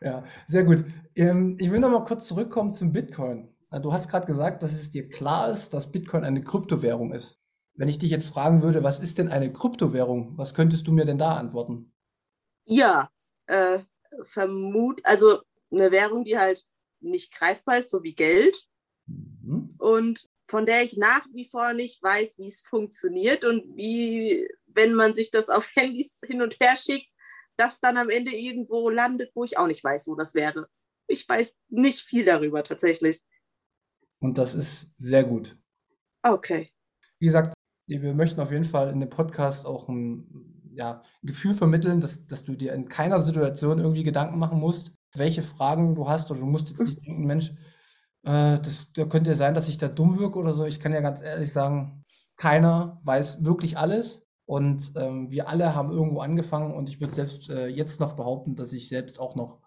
ja, 0.00 0.24
sehr 0.46 0.64
gut. 0.64 0.84
Ähm, 1.16 1.56
ich 1.60 1.70
will 1.70 1.80
noch 1.80 1.90
mal 1.90 2.04
kurz 2.04 2.26
zurückkommen 2.28 2.72
zum 2.72 2.92
Bitcoin. 2.92 3.54
Äh, 3.70 3.80
Du 3.80 3.92
hast 3.92 4.08
gerade 4.08 4.26
gesagt, 4.26 4.62
dass 4.62 4.72
es 4.72 4.90
dir 4.90 5.08
klar 5.08 5.50
ist, 5.50 5.74
dass 5.74 5.90
Bitcoin 5.90 6.24
eine 6.24 6.42
Kryptowährung 6.42 7.12
ist. 7.12 7.38
Wenn 7.74 7.88
ich 7.88 7.98
dich 7.98 8.10
jetzt 8.10 8.28
fragen 8.28 8.62
würde, 8.62 8.84
was 8.84 9.00
ist 9.00 9.18
denn 9.18 9.28
eine 9.28 9.52
Kryptowährung? 9.52 10.38
Was 10.38 10.54
könntest 10.54 10.86
du 10.86 10.92
mir 10.92 11.04
denn 11.04 11.18
da 11.18 11.36
antworten? 11.36 11.92
Ja, 12.66 13.10
äh, 13.46 13.80
vermut, 14.22 15.00
also 15.04 15.40
eine 15.72 15.90
Währung, 15.90 16.24
die 16.24 16.38
halt 16.38 16.64
nicht 17.00 17.34
greifbar 17.36 17.78
ist, 17.78 17.90
so 17.90 18.02
wie 18.02 18.14
Geld 18.14 18.68
Mhm. 19.06 19.74
und 19.78 20.28
von 20.46 20.66
der 20.66 20.82
ich 20.82 20.96
nach 20.96 21.24
wie 21.32 21.46
vor 21.46 21.72
nicht 21.72 22.02
weiß, 22.02 22.38
wie 22.38 22.48
es 22.48 22.60
funktioniert 22.60 23.44
und 23.44 23.76
wie, 23.76 24.48
wenn 24.66 24.94
man 24.94 25.14
sich 25.14 25.30
das 25.30 25.48
auf 25.48 25.68
Handys 25.74 26.18
hin 26.26 26.42
und 26.42 26.58
her 26.60 26.76
schickt, 26.76 27.08
das 27.56 27.80
dann 27.80 27.96
am 27.96 28.10
Ende 28.10 28.32
irgendwo 28.32 28.90
landet, 28.90 29.30
wo 29.34 29.44
ich 29.44 29.58
auch 29.58 29.66
nicht 29.66 29.84
weiß, 29.84 30.08
wo 30.08 30.14
das 30.14 30.34
wäre. 30.34 30.68
Ich 31.06 31.28
weiß 31.28 31.56
nicht 31.68 32.00
viel 32.00 32.24
darüber 32.24 32.62
tatsächlich. 32.64 33.20
Und 34.20 34.38
das 34.38 34.54
ist 34.54 34.90
sehr 34.98 35.24
gut. 35.24 35.56
Okay. 36.22 36.72
Wie 37.18 37.26
gesagt, 37.26 37.54
wir 37.86 38.14
möchten 38.14 38.40
auf 38.40 38.50
jeden 38.50 38.64
Fall 38.64 38.90
in 38.90 39.00
dem 39.00 39.10
Podcast 39.10 39.66
auch 39.66 39.88
ein, 39.88 40.72
ja, 40.72 41.02
Gefühl 41.22 41.54
vermitteln, 41.54 42.00
dass, 42.00 42.26
dass 42.26 42.44
du 42.44 42.56
dir 42.56 42.72
in 42.72 42.88
keiner 42.88 43.20
Situation 43.20 43.78
irgendwie 43.78 44.02
Gedanken 44.02 44.38
machen 44.38 44.58
musst, 44.58 44.92
welche 45.14 45.42
Fragen 45.42 45.94
du 45.94 46.08
hast 46.08 46.30
oder 46.30 46.40
du 46.40 46.46
musst 46.46 46.70
jetzt 46.70 46.80
nicht 46.80 46.98
denken, 47.06 47.26
Mensch, 47.26 47.52
äh, 48.24 48.58
das, 48.60 48.92
da 48.92 49.04
könnte 49.04 49.30
ja 49.30 49.36
sein, 49.36 49.54
dass 49.54 49.68
ich 49.68 49.78
da 49.78 49.88
dumm 49.88 50.18
wirke 50.18 50.38
oder 50.38 50.54
so. 50.54 50.64
Ich 50.66 50.80
kann 50.80 50.92
ja 50.92 51.00
ganz 51.00 51.22
ehrlich 51.22 51.52
sagen, 51.52 52.04
keiner 52.36 53.00
weiß 53.04 53.44
wirklich 53.44 53.78
alles 53.78 54.26
und 54.46 54.92
ähm, 54.96 55.30
wir 55.30 55.48
alle 55.48 55.74
haben 55.74 55.90
irgendwo 55.92 56.20
angefangen 56.20 56.74
und 56.74 56.88
ich 56.88 57.00
würde 57.00 57.14
selbst 57.14 57.48
äh, 57.50 57.68
jetzt 57.68 58.00
noch 58.00 58.14
behaupten, 58.14 58.56
dass 58.56 58.72
ich 58.72 58.88
selbst 58.88 59.20
auch 59.20 59.34
noch 59.36 59.60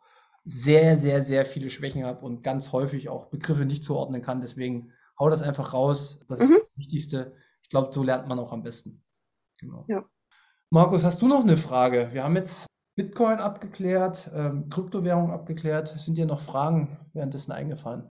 sehr, 0.46 0.98
sehr, 0.98 1.24
sehr 1.26 1.46
viele 1.46 1.70
Schwächen 1.70 2.06
habe 2.06 2.26
und 2.26 2.42
ganz 2.44 2.72
häufig 2.72 3.10
auch 3.10 3.26
Begriffe 3.28 3.66
nicht 3.66 3.84
zuordnen 3.84 4.22
kann. 4.22 4.42
Deswegen 4.42 4.92
hau 5.20 5.30
das 5.30 5.42
einfach 5.42 5.74
raus. 5.74 6.20
Das 6.28 6.40
ist 6.42 6.50
Mhm. 6.50 6.56
das 6.60 6.78
Wichtigste. 6.78 7.36
Ich 7.64 7.70
glaube, 7.70 7.92
so 7.94 8.04
lernt 8.04 8.28
man 8.28 8.40
auch 8.40 8.52
am 8.54 8.64
besten. 8.64 9.04
Genau. 9.60 9.86
Ja. 9.90 10.06
Markus, 10.70 11.04
hast 11.04 11.22
du 11.22 11.28
noch 11.28 11.42
eine 11.42 11.58
Frage? 11.58 12.10
Wir 12.14 12.24
haben 12.24 12.36
jetzt 12.36 12.66
Bitcoin 12.96 13.40
abgeklärt, 13.40 14.30
ähm, 14.34 14.70
Kryptowährung 14.70 15.32
abgeklärt. 15.32 16.00
Sind 16.00 16.18
dir 16.18 16.26
noch 16.26 16.42
Fragen 16.42 16.98
währenddessen 17.14 17.52
eingefallen? 17.52 18.08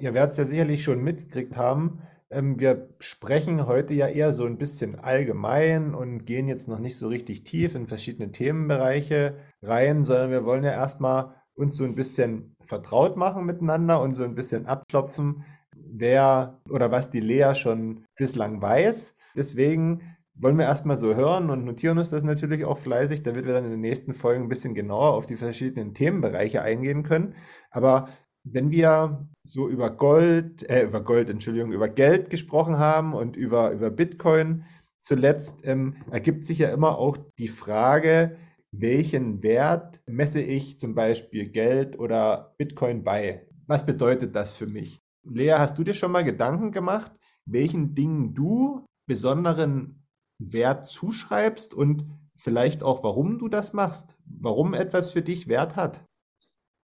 Ihr 0.00 0.12
werdet 0.12 0.32
es 0.32 0.38
ja 0.38 0.44
sicherlich 0.44 0.82
schon 0.82 1.04
mitgekriegt 1.04 1.56
haben. 1.56 2.00
Ähm, 2.30 2.58
wir 2.58 2.88
sprechen 2.98 3.66
heute 3.66 3.94
ja 3.94 4.08
eher 4.08 4.32
so 4.32 4.44
ein 4.44 4.58
bisschen 4.58 4.98
allgemein 4.98 5.94
und 5.94 6.26
gehen 6.26 6.48
jetzt 6.48 6.66
noch 6.66 6.80
nicht 6.80 6.96
so 6.96 7.06
richtig 7.08 7.44
tief 7.44 7.76
in 7.76 7.86
verschiedene 7.86 8.32
Themenbereiche 8.32 9.36
rein, 9.62 10.02
sondern 10.02 10.30
wir 10.30 10.44
wollen 10.44 10.64
ja 10.64 10.72
erstmal 10.72 11.34
uns 11.54 11.76
so 11.76 11.84
ein 11.84 11.94
bisschen 11.94 12.56
vertraut 12.60 13.16
machen 13.16 13.46
miteinander 13.46 14.02
und 14.02 14.14
so 14.14 14.24
ein 14.24 14.34
bisschen 14.34 14.66
abklopfen, 14.66 15.44
wer 15.76 16.60
oder 16.68 16.90
was 16.90 17.12
die 17.12 17.20
Lea 17.20 17.54
schon 17.54 18.04
bislang 18.16 18.60
weiß. 18.60 19.16
Deswegen 19.36 20.16
wollen 20.34 20.58
wir 20.58 20.64
erstmal 20.64 20.96
so 20.96 21.14
hören 21.14 21.50
und 21.50 21.64
notieren 21.64 21.98
uns 21.98 22.10
das 22.10 22.24
natürlich 22.24 22.64
auch 22.64 22.78
fleißig, 22.78 23.22
damit 23.22 23.46
wir 23.46 23.52
dann 23.52 23.64
in 23.64 23.70
den 23.70 23.80
nächsten 23.80 24.12
Folgen 24.12 24.44
ein 24.44 24.48
bisschen 24.48 24.74
genauer 24.74 25.14
auf 25.14 25.26
die 25.26 25.36
verschiedenen 25.36 25.94
Themenbereiche 25.94 26.62
eingehen 26.62 27.04
können. 27.04 27.36
Aber 27.70 28.08
wenn 28.44 28.70
wir 28.70 29.26
so 29.42 29.68
über 29.68 29.90
Gold, 29.90 30.68
äh, 30.70 30.84
über 30.84 31.02
Gold, 31.02 31.30
Entschuldigung, 31.30 31.72
über 31.72 31.88
Geld 31.88 32.30
gesprochen 32.30 32.78
haben 32.78 33.14
und 33.14 33.36
über, 33.36 33.72
über 33.72 33.90
Bitcoin 33.90 34.64
zuletzt, 35.00 35.66
ähm, 35.66 35.96
ergibt 36.10 36.44
sich 36.44 36.58
ja 36.58 36.70
immer 36.70 36.98
auch 36.98 37.18
die 37.38 37.48
Frage, 37.48 38.36
welchen 38.70 39.42
Wert 39.42 40.00
messe 40.06 40.40
ich 40.40 40.78
zum 40.78 40.94
Beispiel 40.94 41.48
Geld 41.48 41.98
oder 41.98 42.54
Bitcoin 42.58 43.04
bei? 43.04 43.46
Was 43.66 43.86
bedeutet 43.86 44.34
das 44.34 44.56
für 44.56 44.66
mich? 44.66 45.00
Lea, 45.24 45.54
hast 45.58 45.78
du 45.78 45.84
dir 45.84 45.94
schon 45.94 46.12
mal 46.12 46.24
Gedanken 46.24 46.72
gemacht, 46.72 47.12
welchen 47.46 47.94
Dingen 47.94 48.34
du 48.34 48.84
besonderen 49.06 50.04
Wert 50.38 50.86
zuschreibst 50.86 51.72
und 51.72 52.06
vielleicht 52.34 52.82
auch, 52.82 53.02
warum 53.04 53.38
du 53.38 53.48
das 53.48 53.72
machst? 53.72 54.16
Warum 54.26 54.74
etwas 54.74 55.12
für 55.12 55.22
dich 55.22 55.48
Wert 55.48 55.76
hat? 55.76 56.04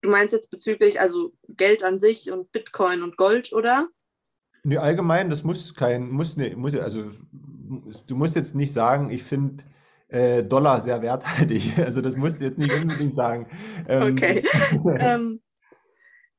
Du 0.07 0.11
meinst 0.11 0.31
jetzt 0.31 0.51
bezüglich 0.51 1.01
also 1.01 1.33
Geld 1.49 1.83
an 1.83 1.99
sich 1.99 2.31
und 2.31 2.53
Bitcoin 2.53 3.03
und 3.03 3.17
Gold, 3.17 3.51
oder? 3.51 3.89
Nee, 4.63 4.77
allgemein, 4.77 5.29
das 5.29 5.43
muss 5.43 5.75
kein, 5.75 6.09
muss, 6.09 6.37
ne, 6.37 6.55
muss, 6.55 6.73
also 6.77 7.11
du 8.07 8.15
musst 8.15 8.37
jetzt 8.37 8.55
nicht 8.55 8.71
sagen, 8.71 9.09
ich 9.09 9.21
finde 9.23 9.65
äh, 10.07 10.45
Dollar 10.45 10.79
sehr 10.79 11.01
werthaltig. 11.01 11.77
Also 11.77 11.99
das 11.99 12.15
musst 12.15 12.39
du 12.39 12.45
jetzt 12.45 12.57
nicht 12.57 12.73
unbedingt 12.73 13.15
sagen. 13.15 13.49
Ähm, 13.89 14.13
Okay. 14.13 14.45
ähm, 14.99 15.41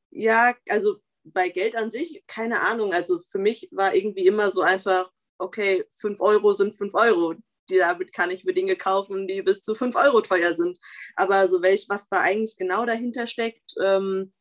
ja, 0.08 0.54
also 0.70 0.96
bei 1.24 1.50
Geld 1.50 1.76
an 1.76 1.90
sich, 1.90 2.24
keine 2.26 2.62
Ahnung. 2.62 2.94
Also 2.94 3.18
für 3.18 3.38
mich 3.38 3.68
war 3.70 3.94
irgendwie 3.94 4.24
immer 4.24 4.50
so 4.50 4.62
einfach, 4.62 5.12
okay, 5.36 5.84
5 5.90 6.22
Euro 6.22 6.54
sind 6.54 6.74
5 6.74 6.94
Euro. 6.94 7.34
Damit 7.68 8.12
kann 8.12 8.30
ich 8.30 8.44
mir 8.44 8.54
Dinge 8.54 8.76
kaufen, 8.76 9.28
die 9.28 9.42
bis 9.42 9.62
zu 9.62 9.74
5 9.74 9.94
Euro 9.96 10.20
teuer 10.20 10.54
sind. 10.54 10.78
Aber 11.16 11.48
so 11.48 11.62
welch, 11.62 11.86
was 11.88 12.08
da 12.08 12.20
eigentlich 12.20 12.56
genau 12.56 12.86
dahinter 12.86 13.26
steckt, 13.26 13.74
ähm, 13.84 14.32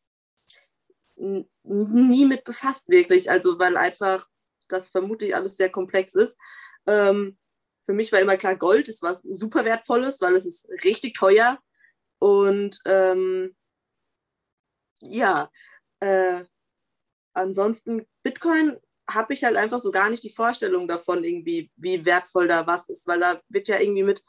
nie 1.16 2.26
mit 2.26 2.44
befasst 2.44 2.90
wirklich. 2.90 3.30
Also 3.30 3.60
weil 3.60 3.78
einfach 3.78 4.28
das 4.70 4.90
vermutlich 4.90 5.36
alles 5.36 5.58
sehr 5.58 5.70
komplex 5.70 6.14
ist. 6.14 6.38
Ähm, 6.86 7.38
für 7.86 7.94
mich 7.94 8.12
war 8.12 8.20
immer 8.20 8.38
klar, 8.38 8.56
Gold 8.56 8.90
ist 8.90 9.02
was 9.02 9.22
super 9.22 9.66
wertvolles, 9.66 10.22
weil 10.22 10.36
es 10.36 10.46
ist 10.46 10.70
richtig 10.84 11.16
teuer. 11.16 11.60
Und 12.20 12.80
ähm, 12.86 13.56
ja, 15.02 15.50
äh, 16.00 16.44
ansonsten 17.34 18.08
Bitcoin 18.24 18.78
habe 19.10 19.34
ich 19.34 19.44
halt 19.44 19.56
einfach 19.56 19.80
so 19.80 19.92
gar 19.92 20.10
nicht 20.10 20.24
die 20.24 20.30
Vorstellung 20.30 20.88
davon, 20.88 21.24
irgendwie, 21.24 21.72
wie 21.76 22.06
wertvoll 22.06 22.48
da 22.48 22.68
was 22.68 22.90
ist, 22.90 23.08
weil 23.08 23.20
da 23.20 23.40
wird 23.50 23.68
ja 23.68 23.80
irgendwie 23.80 24.04
mit 24.04 24.24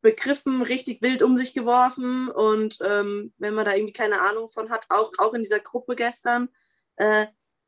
Begriffen 0.00 0.62
richtig 0.62 1.02
wild 1.02 1.22
um 1.22 1.36
sich 1.36 1.54
geworfen 1.54 2.28
und 2.28 2.78
ähm, 2.82 3.32
wenn 3.38 3.54
man 3.54 3.64
da 3.64 3.74
irgendwie 3.74 3.92
keine 3.92 4.20
Ahnung 4.20 4.48
von 4.48 4.70
hat, 4.70 4.86
auch, 4.90 5.10
auch 5.18 5.34
in 5.34 5.42
dieser 5.42 5.60
Gruppe 5.60 5.96
gestern, 5.96 6.48
äh, 6.96 7.26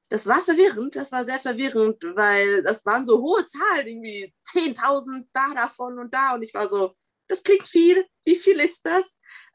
das 0.08 0.26
war 0.26 0.42
verwirrend, 0.42 0.96
das 0.96 1.12
war 1.12 1.24
sehr 1.24 1.38
verwirrend, 1.38 2.02
weil 2.14 2.62
das 2.62 2.84
waren 2.84 3.06
so 3.06 3.20
hohe 3.20 3.46
Zahlen, 3.46 3.86
irgendwie 3.86 4.34
10.000 4.44 5.26
da 5.32 5.54
davon 5.54 5.98
und 5.98 6.12
da 6.14 6.34
und 6.34 6.42
ich 6.42 6.54
war 6.54 6.68
so, 6.68 6.94
das 7.28 7.42
klingt 7.42 7.66
viel, 7.66 8.04
wie 8.24 8.36
viel 8.36 8.58
ist 8.60 8.84
das? 8.84 9.04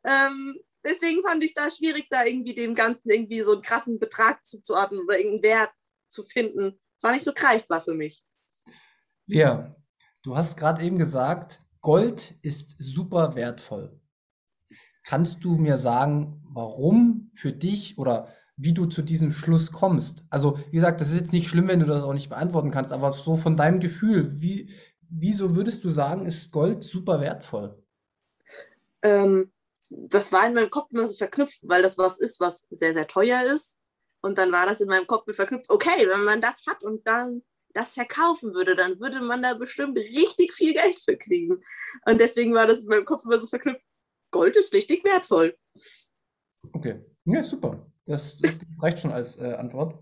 Ähm, 0.03 0.58
deswegen 0.84 1.23
fand 1.23 1.43
ich 1.43 1.51
es 1.51 1.55
da 1.55 1.69
schwierig, 1.69 2.08
da 2.10 2.25
irgendwie 2.25 2.55
dem 2.55 2.75
Ganzen 2.75 3.10
irgendwie 3.10 3.41
so 3.41 3.53
einen 3.53 3.62
krassen 3.62 3.99
Betrag 3.99 4.45
zuzuordnen 4.45 5.01
oder 5.01 5.17
irgendeinen 5.17 5.43
Wert 5.43 5.71
zu 6.08 6.23
finden. 6.23 6.79
War 7.06 7.12
nicht 7.12 7.24
so 7.24 7.34
greifbar 7.36 7.82
für 7.82 7.94
mich. 7.94 8.26
Lea, 9.28 9.76
du 10.24 10.36
hast 10.36 10.58
gerade 10.58 10.82
eben 10.82 10.98
gesagt, 10.98 11.62
Gold 11.82 12.34
ist 12.41 12.74
super 12.80 13.36
wertvoll. 13.36 14.02
Kannst 15.04 15.44
du 15.44 15.56
mir 15.56 15.78
sagen, 15.78 16.41
warum 16.52 17.30
für 17.36 17.52
dich 17.52 18.00
oder 18.00 18.34
wie 18.58 18.74
du 18.74 18.88
zu 18.88 19.04
diesem 19.04 19.32
Schluss 19.32 19.72
kommst? 19.72 20.26
Also, 20.32 20.58
wie 20.72 20.78
gesagt, 20.78 21.00
das 21.00 21.12
ist 21.12 21.20
jetzt 21.20 21.32
nicht 21.32 21.48
schlimm, 21.48 21.68
wenn 21.68 21.80
du 21.80 21.86
das 21.86 22.02
auch 22.02 22.15
nicht 22.15 22.30
beantworten 22.30 22.72
kannst, 22.72 22.91
aber 22.91 23.13
so 23.13 23.38
von 23.38 23.56
deinem 23.56 23.82
Gefühl, 23.82 24.41
wie, 24.41 24.74
wieso 25.08 25.56
würdest 25.56 25.84
du 25.84 25.91
sagen, 25.91 26.26
ist 26.26 26.52
Gold 26.52 26.84
super 26.84 27.22
wertvoll? 27.22 27.86
Ähm, 29.04 29.54
das 29.91 30.32
war 30.32 30.48
in 30.48 30.56
meinem 30.56 30.72
Kopf 30.72 30.89
immer 30.91 31.06
so 31.06 31.13
verknüpft, 31.13 31.60
weil 31.62 31.84
das 31.84 32.00
was 32.00 32.18
ist, 32.18 32.39
was 32.39 32.65
sehr, 32.72 32.96
sehr 32.96 33.06
teuer 33.08 33.44
ist. 33.44 33.78
Und 34.25 34.39
dann 34.39 34.51
war 34.51 34.65
das 34.65 34.81
in 34.81 34.88
meinem 34.88 35.05
Kopf 35.05 35.27
mit 35.27 35.35
verknüpft, 35.35 35.69
okay, 35.69 36.07
wenn 36.09 36.23
man 36.23 36.41
das 36.41 36.65
hat 36.67 36.83
und 36.83 37.05
dann 37.05 37.43
das 37.73 37.93
verkaufen 37.93 38.55
würde, 38.55 38.75
dann 38.75 38.99
würde 38.99 39.21
man 39.21 39.43
da 39.43 39.53
bestimmt 39.53 39.95
richtig 39.99 40.51
viel 40.51 40.73
Geld 40.73 40.99
für 40.99 41.15
kriegen. 41.15 41.61
Und 42.07 42.19
deswegen 42.19 42.51
war 42.55 42.65
das 42.65 42.81
in 42.81 42.89
meinem 42.89 43.05
Kopf 43.05 43.23
immer 43.23 43.38
so 43.38 43.45
verknüpft, 43.45 43.83
Gold 44.31 44.55
ist 44.55 44.73
richtig 44.73 45.03
wertvoll. 45.05 45.55
Okay, 46.73 47.05
ja, 47.25 47.43
super. 47.43 47.85
Das, 48.05 48.39
das 48.39 48.53
reicht 48.81 48.99
schon 48.99 49.11
als 49.11 49.38
äh, 49.38 49.53
Antwort. 49.53 50.01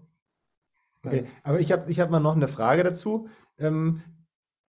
Okay, 1.06 1.28
aber 1.44 1.60
ich 1.60 1.74
habe 1.74 1.92
ich 1.92 2.00
hab 2.00 2.10
mal 2.10 2.22
noch 2.22 2.38
eine 2.38 2.48
Frage 2.48 2.86
dazu. 2.86 3.28
Ähm, 3.58 4.04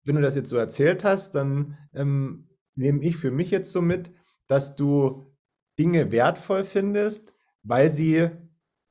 wenn 0.05 0.15
du 0.15 0.23
das 0.23 0.34
jetzt 0.34 0.49
so 0.49 0.58
erzählt 0.58 1.03
hast, 1.03 1.36
dann 1.36 1.77
ähm, 1.93 2.49
nehme 2.73 3.03
ich 3.03 3.17
für 3.17 3.29
mich 3.29 3.51
jetzt 3.51 3.71
so 3.71 3.84
mit, 3.84 4.10
dass 4.47 4.75
du 4.75 5.31
Dinge 5.77 6.12
wertvoll 6.12 6.63
findest, 6.63 7.31
weil 7.62 7.91
sie, 7.91 8.31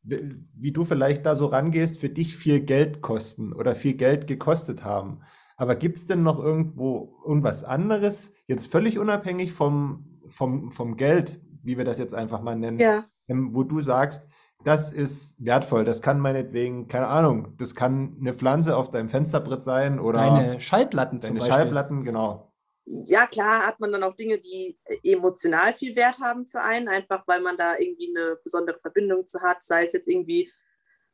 wie 0.04 0.72
du 0.72 0.84
vielleicht 0.84 1.24
da 1.26 1.34
so 1.34 1.46
rangehst, 1.46 1.98
für 1.98 2.08
dich 2.10 2.36
viel 2.36 2.60
Geld 2.60 3.00
kosten 3.00 3.52
oder 3.52 3.74
viel 3.74 3.94
Geld 3.94 4.26
gekostet 4.26 4.84
haben. 4.84 5.20
Aber 5.56 5.76
gibt 5.76 5.98
es 5.98 6.06
denn 6.06 6.22
noch 6.22 6.38
irgendwo 6.38 7.16
irgendwas 7.24 7.64
anderes, 7.64 8.34
jetzt 8.46 8.66
völlig 8.70 8.98
unabhängig 8.98 9.52
vom, 9.52 10.20
vom, 10.28 10.72
vom 10.72 10.96
Geld, 10.96 11.40
wie 11.62 11.78
wir 11.78 11.84
das 11.84 11.98
jetzt 11.98 12.14
einfach 12.14 12.42
mal 12.42 12.56
nennen, 12.56 12.78
Ja. 12.78 13.04
ähm, 13.28 13.50
wo 13.54 13.62
du 13.62 13.80
sagst, 13.80 14.26
das 14.64 14.92
ist 14.92 15.44
wertvoll, 15.44 15.84
das 15.84 16.02
kann 16.02 16.20
meinetwegen, 16.20 16.88
keine 16.88 17.06
Ahnung, 17.06 17.54
das 17.58 17.74
kann 17.74 18.16
eine 18.20 18.32
Pflanze 18.34 18.76
auf 18.76 18.90
deinem 18.90 19.08
Fensterbrett 19.08 19.62
sein 19.62 20.00
oder 20.00 20.18
Deine 20.18 20.60
Schallplatten 20.60 21.20
zum 21.20 21.28
deine 21.30 21.40
Beispiel. 21.40 21.54
Schallplatten, 21.54 22.04
genau. 22.04 22.50
Ja, 22.86 23.26
klar 23.26 23.66
hat 23.66 23.80
man 23.80 23.92
dann 23.92 24.02
auch 24.02 24.14
Dinge, 24.14 24.38
die 24.38 24.78
äh, 24.84 24.98
emotional 25.12 25.72
viel 25.72 25.96
Wert 25.96 26.18
haben 26.18 26.46
für 26.46 26.60
einen, 26.60 26.88
einfach 26.88 27.24
weil 27.26 27.40
man 27.40 27.56
da 27.56 27.78
irgendwie 27.78 28.14
eine 28.14 28.36
besondere 28.44 28.78
Verbindung 28.78 29.26
zu 29.26 29.40
hat, 29.40 29.62
sei 29.62 29.84
es 29.84 29.92
jetzt 29.94 30.08
irgendwie 30.08 30.52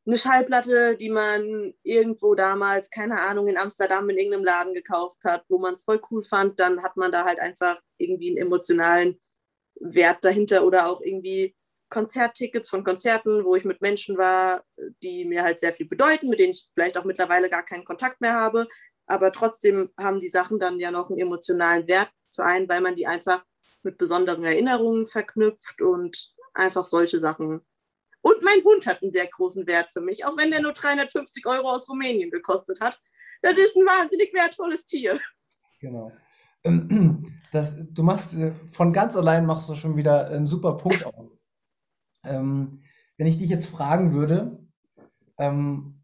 eine 0.06 0.18
Schallplatte, 0.18 0.96
die 0.96 1.10
man 1.10 1.74
irgendwo 1.82 2.34
damals, 2.34 2.90
keine 2.90 3.20
Ahnung, 3.20 3.48
in 3.48 3.58
Amsterdam 3.58 4.08
in 4.10 4.16
irgendeinem 4.16 4.44
Laden 4.44 4.74
gekauft 4.74 5.20
hat, 5.24 5.44
wo 5.48 5.58
man 5.58 5.74
es 5.74 5.84
voll 5.84 6.00
cool 6.10 6.22
fand, 6.24 6.58
dann 6.58 6.82
hat 6.82 6.96
man 6.96 7.12
da 7.12 7.24
halt 7.24 7.38
einfach 7.38 7.80
irgendwie 7.98 8.30
einen 8.30 8.38
emotionalen 8.38 9.20
Wert 9.76 10.24
dahinter 10.24 10.64
oder 10.64 10.88
auch 10.88 11.00
irgendwie 11.00 11.54
Konzerttickets 11.90 12.70
von 12.70 12.84
Konzerten, 12.84 13.44
wo 13.44 13.56
ich 13.56 13.64
mit 13.64 13.80
Menschen 13.80 14.16
war, 14.16 14.64
die 15.02 15.24
mir 15.24 15.42
halt 15.42 15.60
sehr 15.60 15.72
viel 15.72 15.86
bedeuten, 15.88 16.28
mit 16.28 16.38
denen 16.38 16.52
ich 16.52 16.68
vielleicht 16.72 16.96
auch 16.96 17.04
mittlerweile 17.04 17.50
gar 17.50 17.64
keinen 17.64 17.84
Kontakt 17.84 18.20
mehr 18.20 18.34
habe. 18.34 18.68
Aber 19.10 19.32
trotzdem 19.32 19.90
haben 19.98 20.20
die 20.20 20.28
Sachen 20.28 20.60
dann 20.60 20.78
ja 20.78 20.92
noch 20.92 21.10
einen 21.10 21.18
emotionalen 21.18 21.88
Wert 21.88 22.10
für 22.32 22.44
einen, 22.44 22.68
weil 22.68 22.80
man 22.80 22.94
die 22.94 23.08
einfach 23.08 23.44
mit 23.82 23.98
besonderen 23.98 24.44
Erinnerungen 24.44 25.04
verknüpft 25.04 25.82
und 25.82 26.32
einfach 26.54 26.84
solche 26.84 27.18
Sachen. 27.18 27.60
Und 28.20 28.42
mein 28.42 28.62
Hund 28.62 28.86
hat 28.86 29.02
einen 29.02 29.10
sehr 29.10 29.26
großen 29.26 29.66
Wert 29.66 29.92
für 29.92 30.00
mich, 30.00 30.24
auch 30.24 30.36
wenn 30.36 30.52
der 30.52 30.62
nur 30.62 30.74
350 30.74 31.44
Euro 31.46 31.70
aus 31.70 31.88
Rumänien 31.88 32.30
gekostet 32.30 32.80
hat. 32.80 33.00
Das 33.42 33.54
ist 33.54 33.76
ein 33.76 33.84
wahnsinnig 33.84 34.32
wertvolles 34.32 34.86
Tier. 34.86 35.18
Genau. 35.80 36.12
Das, 37.52 37.74
du 37.76 38.04
machst 38.04 38.36
äh, 38.36 38.52
von 38.70 38.92
ganz 38.92 39.16
allein 39.16 39.44
machst 39.44 39.68
du 39.68 39.74
schon 39.74 39.96
wieder 39.96 40.28
einen 40.28 40.46
super 40.46 40.76
Punkt 40.76 41.04
auf. 41.04 41.32
Ähm, 42.24 42.84
wenn 43.16 43.26
ich 43.26 43.38
dich 43.38 43.50
jetzt 43.50 43.66
fragen 43.66 44.12
würde, 44.12 44.64
ähm, 45.36 45.99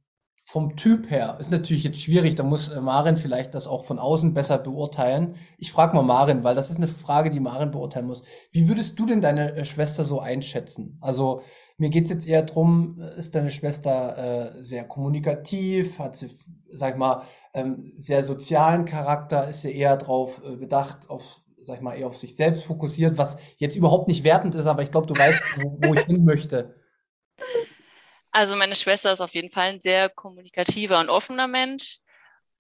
vom 0.49 0.77
Typ 0.77 1.11
her, 1.11 1.39
ist 1.41 1.51
natürlich 1.51 1.83
jetzt 1.83 2.01
schwierig, 2.01 2.37
da 2.37 2.45
muss 2.45 2.69
äh, 2.69 2.81
Marin 2.81 3.17
vielleicht 3.17 3.53
das 3.53 3.67
auch 3.67 3.85
von 3.85 3.99
außen 3.99 4.33
besser 4.33 4.59
beurteilen. 4.59 5.35
Ich 5.59 5.73
frage 5.73 5.97
mal 5.97 6.05
Marin, 6.05 6.45
weil 6.45 6.55
das 6.55 6.71
ist 6.71 6.77
eine 6.77 6.87
Frage, 6.87 7.33
die 7.33 7.41
Marin 7.41 7.73
beurteilen 7.73 8.07
muss. 8.07 8.23
Wie 8.53 8.69
würdest 8.69 8.97
du 8.97 9.07
denn 9.07 9.21
deine 9.21 9.57
äh, 9.57 9.65
Schwester 9.65 10.05
so 10.05 10.21
einschätzen? 10.21 10.99
Also 11.01 11.43
mir 11.79 11.91
geht 11.91 12.05
es 12.05 12.11
jetzt 12.11 12.29
eher 12.29 12.45
darum, 12.45 12.97
ist 13.17 13.35
deine 13.35 13.51
Schwester 13.51 14.55
äh, 14.57 14.63
sehr 14.63 14.85
kommunikativ, 14.85 15.99
hat 15.99 16.15
sie, 16.15 16.31
sag 16.71 16.93
ich 16.93 16.97
mal, 16.97 17.23
ähm, 17.53 17.93
sehr 17.97 18.23
sozialen 18.23 18.85
Charakter, 18.85 19.49
ist 19.49 19.63
sie 19.63 19.77
eher 19.77 19.97
darauf 19.97 20.45
äh, 20.45 20.55
bedacht, 20.55 21.11
auf, 21.11 21.41
sag 21.61 21.79
ich 21.79 21.83
mal, 21.83 21.95
eher 21.97 22.07
auf 22.07 22.19
sich 22.19 22.37
selbst 22.37 22.63
fokussiert, 22.63 23.19
was 23.19 23.37
jetzt 23.57 23.75
überhaupt 23.75 24.07
nicht 24.07 24.23
wertend 24.23 24.55
ist, 24.55 24.67
aber 24.67 24.85
ich 24.85 24.93
glaube, 24.93 25.09
du 25.09 25.15
weißt, 25.19 25.41
wo, 25.57 25.89
wo 25.89 25.95
ich 25.95 26.05
hin 26.05 26.25
möchte. 26.25 26.77
Also 28.37 28.55
meine 28.55 28.75
Schwester 28.75 29.15
ist 29.15 29.23
auf 29.23 29.33
jeden 29.33 29.51
Fall 29.51 29.69
ein 29.71 29.81
sehr 29.81 30.11
kommunikativer 30.11 31.01
und 31.01 31.09
offener 31.09 31.49
Mensch. 31.49 32.01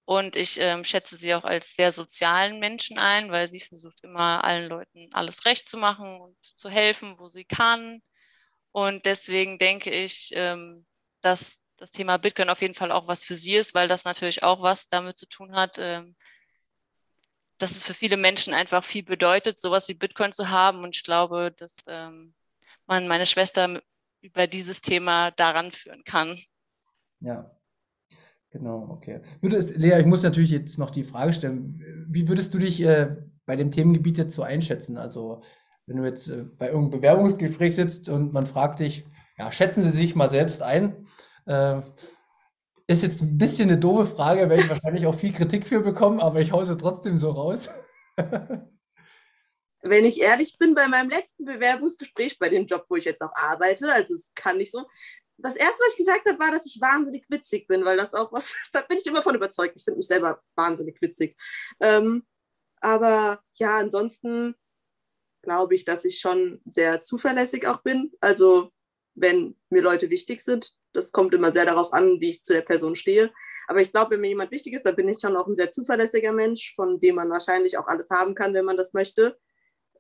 Und 0.06 0.34
ich 0.34 0.58
ähm, 0.58 0.84
schätze 0.86 1.18
sie 1.18 1.34
auch 1.34 1.44
als 1.44 1.76
sehr 1.76 1.92
sozialen 1.92 2.58
Menschen 2.60 2.98
ein, 2.98 3.30
weil 3.30 3.46
sie 3.46 3.60
versucht 3.60 4.02
immer 4.02 4.42
allen 4.42 4.70
Leuten 4.70 5.12
alles 5.12 5.44
recht 5.44 5.68
zu 5.68 5.76
machen 5.76 6.18
und 6.18 6.34
zu 6.40 6.70
helfen, 6.70 7.18
wo 7.18 7.28
sie 7.28 7.44
kann. 7.44 8.00
Und 8.72 9.04
deswegen 9.04 9.58
denke 9.58 9.90
ich, 9.90 10.30
ähm, 10.32 10.86
dass 11.20 11.62
das 11.76 11.90
Thema 11.90 12.16
Bitcoin 12.16 12.48
auf 12.48 12.62
jeden 12.62 12.74
Fall 12.74 12.90
auch 12.90 13.06
was 13.06 13.22
für 13.22 13.34
sie 13.34 13.56
ist, 13.56 13.74
weil 13.74 13.86
das 13.86 14.04
natürlich 14.04 14.42
auch 14.42 14.62
was 14.62 14.88
damit 14.88 15.18
zu 15.18 15.26
tun 15.28 15.54
hat, 15.54 15.76
ähm, 15.78 16.16
dass 17.58 17.72
es 17.72 17.82
für 17.82 17.92
viele 17.92 18.16
Menschen 18.16 18.54
einfach 18.54 18.82
viel 18.82 19.02
bedeutet, 19.02 19.58
sowas 19.58 19.88
wie 19.88 19.94
Bitcoin 19.94 20.32
zu 20.32 20.48
haben. 20.48 20.84
Und 20.84 20.96
ich 20.96 21.02
glaube, 21.02 21.52
dass 21.54 21.84
ähm, 21.86 22.32
man 22.86 23.08
meine 23.08 23.26
Schwester 23.26 23.82
über 24.20 24.46
dieses 24.46 24.81
Thema 24.81 25.31
daran 25.33 25.72
führen 25.72 26.02
kann. 26.05 26.37
Ja, 27.20 27.50
genau, 28.50 28.88
okay. 28.90 29.20
Würdest, 29.40 29.76
Lea, 29.76 29.98
ich 29.98 30.07
muss 30.07 30.22
natürlich 30.22 30.50
jetzt 30.50 30.79
noch 30.79 30.90
die 30.90 31.05
Frage 31.05 31.33
stellen, 31.33 32.07
wie 32.09 32.29
würdest 32.29 32.52
du 32.55 32.59
dich 32.59 32.83
äh, 32.83 33.16
bei 33.46 33.57
dem 33.57 33.70
Themengebiet 33.70 34.18
jetzt 34.18 34.35
so 34.35 34.42
einschätzen? 34.42 34.96
Also, 34.96 35.42
wenn 35.87 35.96
du 35.96 36.05
jetzt 36.05 36.29
äh, 36.29 36.44
bei 36.44 36.66
irgendeinem 36.68 37.00
Bewerbungsgespräch 37.00 37.76
sitzt 37.76 38.09
und 38.09 38.33
man 38.33 38.46
fragt 38.46 38.81
dich, 38.81 39.07
ja, 39.38 39.52
schätzen 39.52 39.85
Sie 39.85 39.96
sich 39.96 40.16
mal 40.16 40.31
selbst 40.31 40.62
ein? 40.62 41.07
Äh, 41.46 41.81
ist 42.88 43.02
jetzt 43.02 43.22
ein 43.22 43.37
bisschen 43.38 43.68
eine 43.68 43.79
doofe 43.79 44.07
Frage, 44.07 44.48
werde 44.48 44.62
ich 44.62 44.70
wahrscheinlich 44.70 45.07
auch 45.07 45.14
viel 45.14 45.33
Kritik 45.33 45.66
für 45.66 45.81
bekommen, 45.81 46.20
aber 46.20 46.40
ich 46.40 46.52
hause 46.52 46.76
trotzdem 46.76 47.18
so 47.18 47.31
raus. 47.31 47.68
Wenn 49.88 50.05
ich 50.05 50.20
ehrlich 50.20 50.59
bin, 50.59 50.75
bei 50.75 50.88
meinem 50.88 51.11
letzten 51.11 51.44
Bewerbungsgespräch, 51.44 52.38
bei 52.38 52.49
dem 52.49 52.66
Job, 52.66 52.87
wo 52.88 52.96
ich 52.96 53.05
jetzt 53.05 53.22
auch 53.22 53.33
arbeite, 53.35 53.92
also 53.92 54.14
es 54.14 54.33
kann 54.35 54.59
nicht 54.59 54.72
so. 54.72 54.87
Das 55.38 55.57
erste, 55.57 55.79
was 55.85 55.92
ich 55.92 56.07
gesagt 56.07 56.27
habe, 56.29 56.38
war, 56.38 56.51
dass 56.51 56.66
ich 56.66 56.81
wahnsinnig 56.81 57.27
witzig 57.29 57.66
bin, 57.68 57.85
weil 57.85 57.96
das 57.96 58.14
auch 58.14 58.33
was, 58.33 58.57
da 58.72 58.81
bin 58.83 58.99
ich 58.99 59.07
immer 59.07 59.22
von 59.22 59.35
überzeugt. 59.35 59.75
Ich 59.77 59.85
finde 59.85 59.99
mich 59.99 60.07
selber 60.07 60.42
wahnsinnig 60.55 61.01
witzig. 61.01 61.37
Ähm, 61.81 62.25
aber 62.81 63.40
ja, 63.55 63.79
ansonsten 63.79 64.55
glaube 65.42 65.75
ich, 65.75 65.85
dass 65.85 66.05
ich 66.05 66.18
schon 66.18 66.61
sehr 66.64 67.01
zuverlässig 67.01 67.66
auch 67.66 67.83
bin. 67.83 68.12
Also 68.20 68.72
wenn 69.14 69.57
mir 69.70 69.83
Leute 69.83 70.11
wichtig 70.11 70.40
sind, 70.40 70.75
das 70.92 71.12
kommt 71.12 71.35
immer 71.35 71.53
sehr 71.53 71.66
darauf 71.66 71.92
an, 71.92 72.20
wie 72.20 72.31
ich 72.31 72.42
zu 72.42 72.53
der 72.53 72.62
Person 72.62 72.96
stehe. 72.96 73.33
Aber 73.68 73.81
ich 73.81 73.92
glaube, 73.92 74.12
wenn 74.12 74.20
mir 74.20 74.29
jemand 74.29 74.51
wichtig 74.51 74.75
ist, 74.75 74.87
dann 74.87 74.96
bin 74.96 75.09
ich 75.09 75.18
schon 75.20 75.37
auch 75.37 75.46
ein 75.46 75.57
sehr 75.57 75.70
zuverlässiger 75.70 76.33
Mensch, 76.33 76.75
von 76.75 77.01
dem 77.01 77.16
man 77.16 77.31
wahrscheinlich 77.31 77.79
auch 77.79 77.87
alles 77.87 78.09
haben 78.11 78.35
kann, 78.35 78.55
wenn 78.55 78.64
man 78.64 78.77
das 78.77 78.92
möchte. 78.92 79.38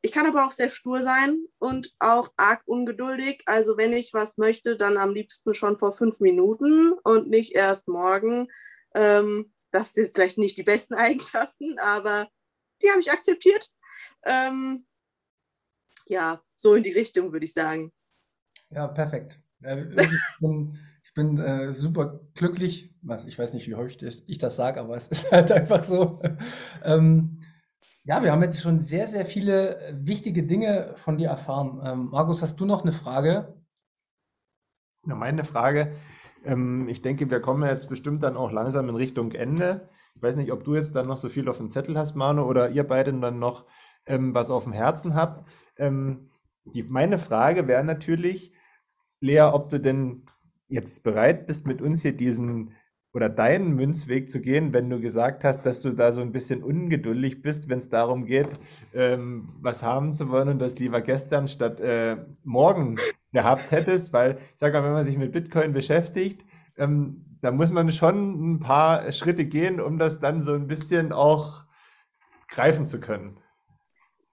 Ich 0.06 0.12
kann 0.12 0.24
aber 0.24 0.46
auch 0.46 0.52
sehr 0.52 0.68
stur 0.68 1.02
sein 1.02 1.36
und 1.58 1.92
auch 1.98 2.32
arg 2.36 2.62
ungeduldig. 2.64 3.42
Also 3.46 3.76
wenn 3.76 3.92
ich 3.92 4.14
was 4.14 4.38
möchte, 4.38 4.76
dann 4.76 4.98
am 4.98 5.12
liebsten 5.12 5.52
schon 5.52 5.78
vor 5.78 5.90
fünf 5.90 6.20
Minuten 6.20 6.92
und 7.02 7.28
nicht 7.28 7.56
erst 7.56 7.88
morgen. 7.88 8.46
Ähm, 8.94 9.52
das 9.72 9.94
sind 9.94 10.14
vielleicht 10.14 10.38
nicht 10.38 10.56
die 10.58 10.62
besten 10.62 10.94
Eigenschaften, 10.94 11.76
aber 11.80 12.28
die 12.80 12.88
habe 12.88 13.00
ich 13.00 13.10
akzeptiert. 13.10 13.68
Ähm, 14.24 14.86
ja, 16.06 16.40
so 16.54 16.76
in 16.76 16.84
die 16.84 16.92
Richtung 16.92 17.32
würde 17.32 17.46
ich 17.46 17.52
sagen. 17.52 17.92
Ja, 18.70 18.86
perfekt. 18.86 19.40
Ich 19.58 20.38
bin, 20.38 20.78
ich 21.02 21.14
bin 21.14 21.38
äh, 21.38 21.74
super 21.74 22.20
glücklich. 22.34 22.94
Ich 23.26 23.36
weiß 23.36 23.54
nicht, 23.54 23.66
wie 23.66 23.74
häufig 23.74 24.22
ich 24.28 24.38
das 24.38 24.54
sage, 24.54 24.78
aber 24.78 24.96
es 24.96 25.08
ist 25.08 25.32
halt 25.32 25.50
einfach 25.50 25.82
so. 25.82 26.22
Ähm, 26.84 27.35
ja, 28.06 28.22
wir 28.22 28.30
haben 28.30 28.42
jetzt 28.42 28.62
schon 28.62 28.80
sehr, 28.80 29.08
sehr 29.08 29.26
viele 29.26 29.80
wichtige 30.00 30.44
Dinge 30.44 30.94
von 30.96 31.18
dir 31.18 31.28
erfahren. 31.28 31.82
Ähm, 31.84 32.08
Markus, 32.12 32.40
hast 32.40 32.58
du 32.60 32.64
noch 32.64 32.82
eine 32.82 32.92
Frage? 32.92 33.60
Ja, 35.06 35.16
meine 35.16 35.44
Frage, 35.44 35.92
ähm, 36.44 36.88
ich 36.88 37.02
denke, 37.02 37.28
wir 37.30 37.40
kommen 37.40 37.68
jetzt 37.68 37.88
bestimmt 37.88 38.22
dann 38.22 38.36
auch 38.36 38.52
langsam 38.52 38.88
in 38.88 38.94
Richtung 38.94 39.32
Ende. 39.32 39.88
Ich 40.14 40.22
weiß 40.22 40.36
nicht, 40.36 40.52
ob 40.52 40.62
du 40.62 40.76
jetzt 40.76 40.94
dann 40.94 41.08
noch 41.08 41.16
so 41.16 41.28
viel 41.28 41.48
auf 41.48 41.58
dem 41.58 41.70
Zettel 41.70 41.98
hast, 41.98 42.14
Manu, 42.14 42.44
oder 42.44 42.70
ihr 42.70 42.84
beiden 42.84 43.20
dann 43.20 43.40
noch 43.40 43.66
ähm, 44.06 44.32
was 44.34 44.50
auf 44.50 44.64
dem 44.64 44.72
Herzen 44.72 45.16
habt. 45.16 45.44
Ähm, 45.76 46.30
die, 46.64 46.84
meine 46.84 47.18
Frage 47.18 47.66
wäre 47.66 47.82
natürlich, 47.82 48.52
Lea, 49.20 49.50
ob 49.52 49.68
du 49.70 49.80
denn 49.80 50.24
jetzt 50.68 51.02
bereit 51.02 51.48
bist, 51.48 51.66
mit 51.66 51.82
uns 51.82 52.02
hier 52.02 52.16
diesen 52.16 52.72
oder 53.16 53.30
deinen 53.30 53.74
Münzweg 53.76 54.30
zu 54.30 54.42
gehen, 54.42 54.74
wenn 54.74 54.90
du 54.90 55.00
gesagt 55.00 55.42
hast, 55.42 55.62
dass 55.64 55.80
du 55.80 55.88
da 55.88 56.12
so 56.12 56.20
ein 56.20 56.32
bisschen 56.32 56.62
ungeduldig 56.62 57.40
bist, 57.40 57.70
wenn 57.70 57.78
es 57.78 57.88
darum 57.88 58.26
geht, 58.26 58.50
ähm, 58.92 59.48
was 59.62 59.82
haben 59.82 60.12
zu 60.12 60.28
wollen 60.28 60.50
und 60.50 60.58
das 60.58 60.78
lieber 60.78 61.00
gestern 61.00 61.48
statt 61.48 61.80
äh, 61.80 62.18
morgen 62.44 62.98
gehabt 63.32 63.70
hättest, 63.70 64.12
weil 64.12 64.36
ich 64.52 64.58
sage 64.60 64.74
mal, 64.74 64.84
wenn 64.84 64.92
man 64.92 65.06
sich 65.06 65.16
mit 65.16 65.32
Bitcoin 65.32 65.72
beschäftigt, 65.72 66.44
ähm, 66.76 67.24
da 67.40 67.52
muss 67.52 67.70
man 67.70 67.90
schon 67.90 68.50
ein 68.50 68.60
paar 68.60 69.10
Schritte 69.12 69.46
gehen, 69.46 69.80
um 69.80 69.98
das 69.98 70.20
dann 70.20 70.42
so 70.42 70.52
ein 70.52 70.66
bisschen 70.66 71.14
auch 71.14 71.64
greifen 72.48 72.86
zu 72.86 73.00
können. 73.00 73.40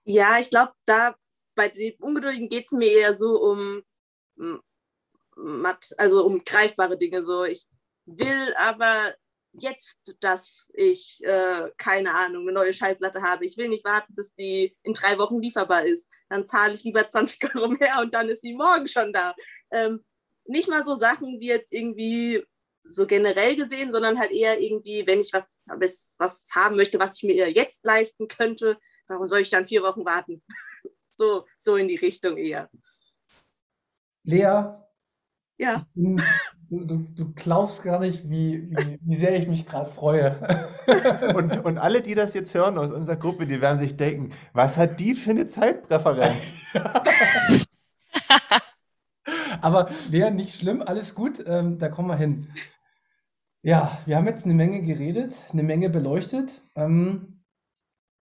Ja, 0.04 0.36
ich 0.38 0.50
glaube, 0.50 0.72
da 0.84 1.14
bei 1.54 1.70
den 1.70 1.94
Ungeduldigen 2.00 2.50
geht 2.50 2.66
es 2.66 2.72
mir 2.72 2.92
eher 2.92 3.14
so 3.14 3.40
um 3.40 3.82
also 5.96 6.26
um 6.26 6.44
greifbare 6.44 6.98
Dinge. 6.98 7.22
So, 7.22 7.44
ich 7.44 7.66
will 8.06 8.54
aber 8.56 9.14
jetzt, 9.56 10.16
dass 10.20 10.72
ich, 10.74 11.20
äh, 11.22 11.70
keine 11.76 12.14
Ahnung, 12.14 12.42
eine 12.42 12.52
neue 12.52 12.72
Schallplatte 12.72 13.22
habe. 13.22 13.44
Ich 13.44 13.56
will 13.56 13.68
nicht 13.68 13.84
warten, 13.84 14.14
bis 14.14 14.34
die 14.34 14.76
in 14.82 14.94
drei 14.94 15.18
Wochen 15.18 15.40
lieferbar 15.40 15.84
ist. 15.84 16.08
Dann 16.28 16.46
zahle 16.46 16.74
ich 16.74 16.84
lieber 16.84 17.08
20 17.08 17.54
Euro 17.54 17.68
mehr 17.68 18.00
und 18.00 18.14
dann 18.14 18.28
ist 18.28 18.42
sie 18.42 18.54
morgen 18.54 18.88
schon 18.88 19.12
da. 19.12 19.34
Ähm, 19.70 20.00
nicht 20.46 20.68
mal 20.68 20.84
so 20.84 20.94
Sachen 20.94 21.40
wie 21.40 21.48
jetzt 21.48 21.72
irgendwie 21.72 22.44
so 22.86 23.06
generell 23.06 23.56
gesehen, 23.56 23.92
sondern 23.92 24.18
halt 24.18 24.30
eher 24.32 24.60
irgendwie, 24.60 25.06
wenn 25.06 25.20
ich 25.20 25.32
was, 25.32 25.44
was 26.18 26.48
haben 26.54 26.76
möchte, 26.76 26.98
was 26.98 27.16
ich 27.16 27.22
mir 27.22 27.50
jetzt 27.50 27.84
leisten 27.84 28.28
könnte, 28.28 28.78
warum 29.08 29.26
soll 29.26 29.40
ich 29.40 29.50
dann 29.50 29.66
vier 29.66 29.82
Wochen 29.82 30.04
warten? 30.04 30.42
So, 31.16 31.46
so 31.56 31.76
in 31.76 31.86
die 31.86 31.94
Richtung 31.94 32.36
eher. 32.36 32.68
Lea, 34.24 34.64
ja. 35.58 35.86
Du, 35.94 36.16
du, 36.84 36.98
du 37.14 37.32
glaubst 37.34 37.82
gar 37.82 38.00
nicht, 38.00 38.28
wie, 38.28 38.70
wie, 38.70 38.98
wie 39.00 39.16
sehr 39.16 39.36
ich 39.36 39.46
mich 39.48 39.66
gerade 39.66 39.90
freue. 39.90 40.36
Und, 41.34 41.64
und 41.64 41.78
alle, 41.78 42.02
die 42.02 42.14
das 42.14 42.34
jetzt 42.34 42.54
hören 42.54 42.76
aus 42.76 42.90
unserer 42.90 43.16
Gruppe, 43.16 43.46
die 43.46 43.62
werden 43.62 43.78
sich 43.78 43.96
denken, 43.96 44.34
was 44.52 44.76
hat 44.76 45.00
die 45.00 45.14
für 45.14 45.30
eine 45.30 45.46
Zeitpräferenz? 45.46 46.52
Aber 49.62 49.88
Lea, 50.10 50.30
nicht 50.30 50.54
schlimm, 50.54 50.82
alles 50.82 51.14
gut, 51.14 51.42
ähm, 51.46 51.78
da 51.78 51.88
kommen 51.88 52.08
wir 52.08 52.16
hin. 52.16 52.48
Ja, 53.62 53.96
wir 54.04 54.18
haben 54.18 54.26
jetzt 54.26 54.44
eine 54.44 54.52
Menge 54.52 54.82
geredet, 54.82 55.34
eine 55.52 55.62
Menge 55.62 55.88
beleuchtet. 55.88 56.60
Ähm, 56.74 57.42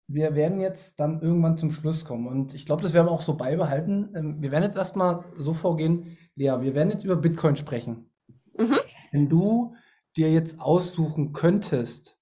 wir 0.06 0.36
werden 0.36 0.60
jetzt 0.60 1.00
dann 1.00 1.20
irgendwann 1.20 1.58
zum 1.58 1.72
Schluss 1.72 2.04
kommen 2.04 2.28
und 2.28 2.54
ich 2.54 2.66
glaube, 2.66 2.82
das 2.82 2.92
werden 2.92 3.06
wir 3.08 3.12
auch 3.12 3.22
so 3.22 3.36
beibehalten. 3.36 4.12
Ähm, 4.14 4.40
wir 4.40 4.52
werden 4.52 4.64
jetzt 4.64 4.76
erstmal 4.76 5.24
so 5.36 5.52
vorgehen, 5.52 6.16
Lea, 6.34 6.60
wir 6.60 6.74
werden 6.74 6.90
jetzt 6.90 7.04
über 7.04 7.16
Bitcoin 7.16 7.56
sprechen. 7.56 8.10
Mhm. 8.56 8.78
Wenn 9.10 9.28
du 9.28 9.76
dir 10.16 10.30
jetzt 10.32 10.60
aussuchen 10.60 11.32
könntest, 11.32 12.18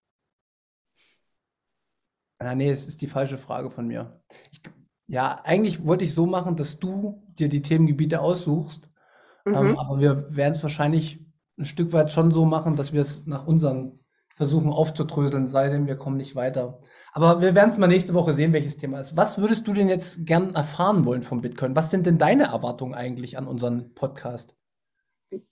Ah, 2.43 2.55
nee, 2.55 2.71
es 2.71 2.89
ist 2.89 3.03
die 3.03 3.07
falsche 3.07 3.37
Frage 3.37 3.71
von 3.71 3.87
mir. 3.87 4.23
Ich, 4.51 4.63
ja, 5.07 5.43
eigentlich 5.45 5.85
wollte 5.85 6.05
ich 6.05 6.15
so 6.15 6.25
machen, 6.25 6.57
dass 6.57 6.79
du 6.79 7.23
dir 7.39 7.51
die 7.51 7.61
Themengebiete 7.61 8.23
aussuchst 8.23 8.91
ähm, 9.47 9.53
mhm. 9.53 9.69
Ähm, 9.71 9.79
aber 9.79 9.99
wir 9.99 10.37
werden 10.37 10.55
es 10.55 10.63
wahrscheinlich 10.63 11.25
ein 11.59 11.65
Stück 11.65 11.93
weit 11.93 12.13
schon 12.13 12.31
so 12.31 12.45
machen, 12.45 12.77
dass 12.77 12.93
wir 12.93 13.03
es 13.03 13.27
nach 13.27 13.47
unseren 13.47 14.00
Versuchen 14.41 14.73
aufzudröseln, 14.73 15.47
sei 15.47 15.69
denn 15.69 15.87
wir 15.87 15.97
kommen 15.97 16.17
nicht 16.17 16.35
weiter. 16.35 16.81
Aber 17.13 17.43
wir 17.43 17.55
werden 17.55 17.73
es 17.73 17.77
mal 17.77 17.89
nächste 17.89 18.15
Woche 18.15 18.33
sehen, 18.33 18.55
welches 18.55 18.79
Thema 18.79 18.99
ist. 18.99 19.15
Was 19.15 19.37
würdest 19.37 19.69
du 19.69 19.75
denn 19.75 19.91
jetzt 19.91 20.25
gern 20.25 20.55
erfahren 20.55 21.05
wollen 21.05 21.23
vom 21.23 21.43
Bitcoin? 21.43 21.77
Was 21.77 21.91
sind 21.91 22.07
denn 22.07 22.17
deine 22.17 22.45
Erwartungen 22.45 22.95
eigentlich 22.95 23.37
an 23.37 23.47
unseren 23.47 23.93
Podcast? 23.93 24.57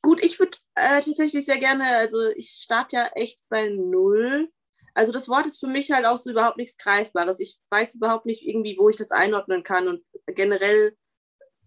Gut, 0.00 0.24
ich 0.24 0.38
würde 0.38 0.56
äh, 0.74 1.02
tatsächlich 1.02 1.44
sehr 1.44 1.58
gerne, 1.58 1.84
also 1.98 2.30
ich 2.34 2.48
starte 2.48 2.96
ja 2.96 3.10
echt 3.14 3.42
bei 3.50 3.68
Null. 3.68 4.48
Also 4.94 5.12
das 5.12 5.28
Wort 5.28 5.44
ist 5.44 5.60
für 5.60 5.66
mich 5.66 5.90
halt 5.90 6.06
auch 6.06 6.16
so 6.16 6.30
überhaupt 6.30 6.56
nichts 6.56 6.78
Greifbares. 6.78 7.40
Ich 7.40 7.58
weiß 7.68 7.96
überhaupt 7.96 8.24
nicht 8.24 8.42
irgendwie, 8.42 8.78
wo 8.78 8.88
ich 8.88 8.96
das 8.96 9.10
einordnen 9.10 9.64
kann 9.64 9.86
und 9.86 10.02
generell, 10.34 10.96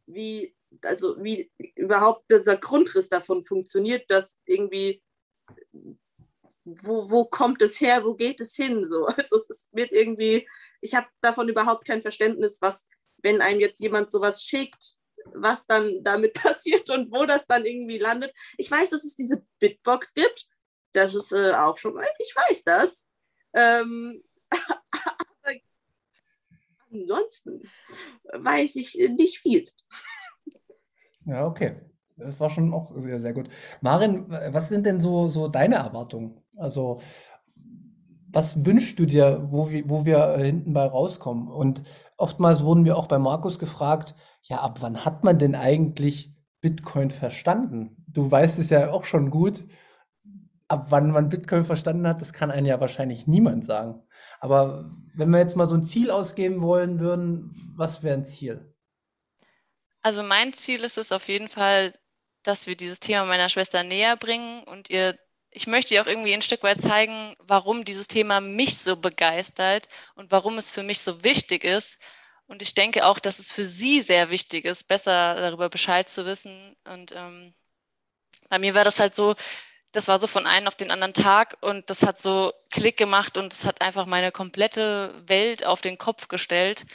wie 0.07 0.55
also 0.84 1.21
wie 1.21 1.51
überhaupt 1.75 2.31
dieser 2.31 2.57
Grundriss 2.57 3.10
davon 3.10 3.43
funktioniert, 3.43 4.10
dass 4.10 4.39
irgendwie, 4.45 5.03
wo, 6.63 7.10
wo 7.10 7.26
kommt 7.26 7.62
es 7.62 7.80
her, 7.82 8.04
wo 8.04 8.13
geht 8.13 8.41
es 8.41 8.56
hin? 8.56 8.86
So. 8.86 9.08
Also 9.17 9.38
es 9.38 9.69
wird 9.74 9.91
irgendwie, 9.91 10.47
ich 10.82 10.95
habe 10.95 11.08
davon 11.21 11.50
überhaupt 11.50 11.86
kein 11.86 12.02
Verständnis, 12.02 12.62
was, 12.62 12.88
wenn 13.17 13.41
einem 13.41 13.60
jetzt 13.60 13.80
jemand 13.80 14.12
sowas 14.12 14.43
schickt, 14.43 14.95
was 15.34 15.65
dann 15.65 16.04
damit 16.04 16.34
passiert 16.41 16.89
und 16.89 17.12
wo 17.12 17.26
das 17.26 17.47
dann 17.47 17.65
irgendwie 17.65 17.97
landet. 17.97 18.34
Ich 18.58 18.69
weiß, 18.69 18.91
dass 18.91 19.04
es 19.04 19.15
diese 19.15 19.45
Bitbox 19.60 20.13
gibt. 20.13 20.47
Das 20.93 21.15
ist 21.15 21.32
äh, 21.32 21.54
auch 21.54 21.78
schon 21.78 21.93
mal, 21.93 22.08
ich 22.19 22.34
weiß 22.36 22.63
das. 22.63 23.08
Ähm, 23.54 24.24
aber 24.52 25.56
ansonsten 26.91 27.69
weiß 28.34 28.76
ich 28.76 28.95
nicht 28.95 29.39
viel. 29.39 29.69
Ja, 31.26 31.45
okay. 31.45 31.80
Das 32.17 32.39
war 32.39 32.50
schon 32.50 32.74
auch 32.74 32.91
sehr, 32.97 33.19
sehr 33.19 33.34
gut. 33.34 33.50
Marin, 33.82 34.30
was 34.30 34.69
sind 34.69 34.86
denn 34.86 35.00
so, 35.00 35.28
so 35.28 35.47
deine 35.47 35.76
Erwartungen? 35.76 36.43
Also, 36.57 37.01
was 38.31 38.65
wünschst 38.65 38.99
du 38.99 39.05
dir, 39.05 39.47
wo 39.51 39.69
wir, 39.69 39.89
wo 39.89 40.05
wir 40.05 40.37
hinten 40.37 40.73
bei 40.73 40.85
rauskommen? 40.85 41.47
Und 41.49 41.81
oftmals 42.17 42.63
wurden 42.63 42.85
wir 42.85 42.97
auch 42.97 43.07
bei 43.07 43.19
Markus 43.19 43.59
gefragt, 43.59 44.15
ja, 44.43 44.61
ab 44.61 44.81
wann 44.81 45.05
hat 45.05 45.23
man 45.23 45.37
denn 45.37 45.55
eigentlich 45.55 46.33
Bitcoin 46.61 47.11
verstanden? 47.11 48.03
Du 48.07 48.29
weißt 48.29 48.59
es 48.59 48.69
ja 48.69 48.91
auch 48.91 49.05
schon 49.05 49.29
gut. 49.29 49.63
Ab 50.67 50.87
wann 50.89 51.11
man 51.11 51.29
Bitcoin 51.29 51.65
verstanden 51.65 52.07
hat, 52.07 52.21
das 52.21 52.31
kann 52.31 52.51
einem 52.51 52.67
ja 52.67 52.79
wahrscheinlich 52.79 53.27
niemand 53.27 53.65
sagen. 53.65 54.01
Aber 54.39 54.89
wenn 55.13 55.29
wir 55.29 55.39
jetzt 55.39 55.55
mal 55.55 55.67
so 55.67 55.75
ein 55.75 55.83
Ziel 55.83 56.09
ausgeben 56.09 56.61
wollen 56.61 56.99
würden, 56.99 57.53
was 57.75 58.03
wäre 58.03 58.17
ein 58.17 58.25
Ziel? 58.25 58.73
Also 60.01 60.23
mein 60.23 60.53
Ziel 60.53 60.83
ist 60.83 60.97
es 60.97 61.11
auf 61.11 61.27
jeden 61.27 61.47
Fall, 61.47 61.93
dass 62.43 62.65
wir 62.65 62.75
dieses 62.75 62.99
Thema 62.99 63.25
meiner 63.25 63.49
Schwester 63.49 63.83
näher 63.83 64.17
bringen 64.17 64.63
und 64.63 64.89
ihr, 64.89 65.15
ich 65.51 65.67
möchte 65.67 65.93
ihr 65.93 66.01
auch 66.01 66.07
irgendwie 66.07 66.33
ein 66.33 66.41
Stück 66.41 66.63
weit 66.63 66.81
zeigen, 66.81 67.35
warum 67.39 67.83
dieses 67.83 68.07
Thema 68.07 68.39
mich 68.39 68.77
so 68.77 68.95
begeistert 68.95 69.89
und 70.15 70.31
warum 70.31 70.57
es 70.57 70.69
für 70.69 70.83
mich 70.83 71.01
so 71.01 71.23
wichtig 71.23 71.65
ist. 71.65 71.99
Und 72.47 72.61
ich 72.61 72.73
denke 72.73 73.05
auch, 73.05 73.19
dass 73.19 73.39
es 73.39 73.51
für 73.51 73.65
sie 73.65 74.01
sehr 74.01 74.29
wichtig 74.29 74.65
ist, 74.65 74.87
besser 74.87 75.35
darüber 75.35 75.69
Bescheid 75.69 76.09
zu 76.09 76.25
wissen. 76.25 76.75
Und 76.85 77.11
ähm, 77.13 77.53
bei 78.49 78.59
mir 78.59 78.75
war 78.75 78.85
das 78.85 78.99
halt 78.99 79.13
so, 79.13 79.35
das 79.91 80.07
war 80.07 80.19
so 80.19 80.27
von 80.27 80.47
einem 80.47 80.67
auf 80.67 80.75
den 80.75 80.91
anderen 80.91 81.13
Tag 81.13 81.57
und 81.61 81.89
das 81.89 82.03
hat 82.03 82.19
so 82.19 82.53
Klick 82.71 82.97
gemacht 82.97 83.37
und 83.37 83.51
es 83.53 83.65
hat 83.65 83.81
einfach 83.81 84.05
meine 84.05 84.31
komplette 84.31 85.13
Welt 85.27 85.65
auf 85.65 85.81
den 85.81 85.97
Kopf 85.97 86.29
gestellt. 86.29 86.85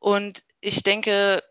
Und 0.00 0.42
ich 0.60 0.82
denke, 0.82 1.42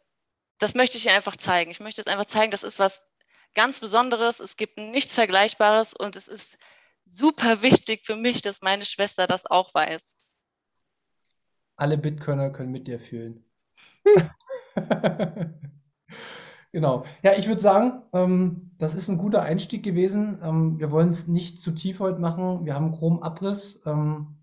das 0.60 0.76
möchte 0.76 0.98
ich 0.98 1.10
einfach 1.10 1.38
zeigen. 1.38 1.72
Ich 1.72 1.80
möchte 1.80 2.02
es 2.02 2.08
einfach 2.08 2.26
zeigen, 2.26 2.52
das 2.52 2.64
ist 2.64 2.80
was 2.80 3.11
ganz 3.54 3.80
Besonderes. 3.80 4.40
Es 4.40 4.58
gibt 4.58 4.78
nichts 4.78 5.16
Vergleichbares 5.16 5.94
und 5.94 6.16
es 6.16 6.28
ist 6.28 6.58
super 7.04 7.64
wichtig 7.64 8.02
für 8.06 8.16
mich, 8.16 8.42
dass 8.42 8.62
meine 8.62 8.86
Schwester 8.86 9.28
das 9.28 9.46
auch 9.46 9.74
weiß. 9.74 10.22
Alle 11.76 11.98
Bitcoiner 11.98 12.52
können 12.52 12.72
mit 12.72 12.88
dir 12.88 13.00
fühlen. 13.00 13.44
genau. 16.72 17.06
Ja, 17.24 17.34
ich 17.38 17.48
würde 17.48 17.62
sagen, 17.62 18.04
ähm, 18.14 18.72
das 18.78 18.94
ist 18.94 19.10
ein 19.10 19.18
guter 19.18 19.42
Einstieg 19.42 19.84
gewesen. 19.84 20.40
Ähm, 20.44 20.80
wir 20.80 20.92
wollen 20.92 21.10
es 21.10 21.28
nicht 21.28 21.60
zu 21.60 21.72
tief 21.72 22.00
heute 22.00 22.20
machen. 22.20 22.66
Wir 22.66 22.76
haben 22.76 22.86
einen 22.86 22.96
groben 22.96 23.24
Abriss. 23.24 23.82
Ähm, 23.86 24.38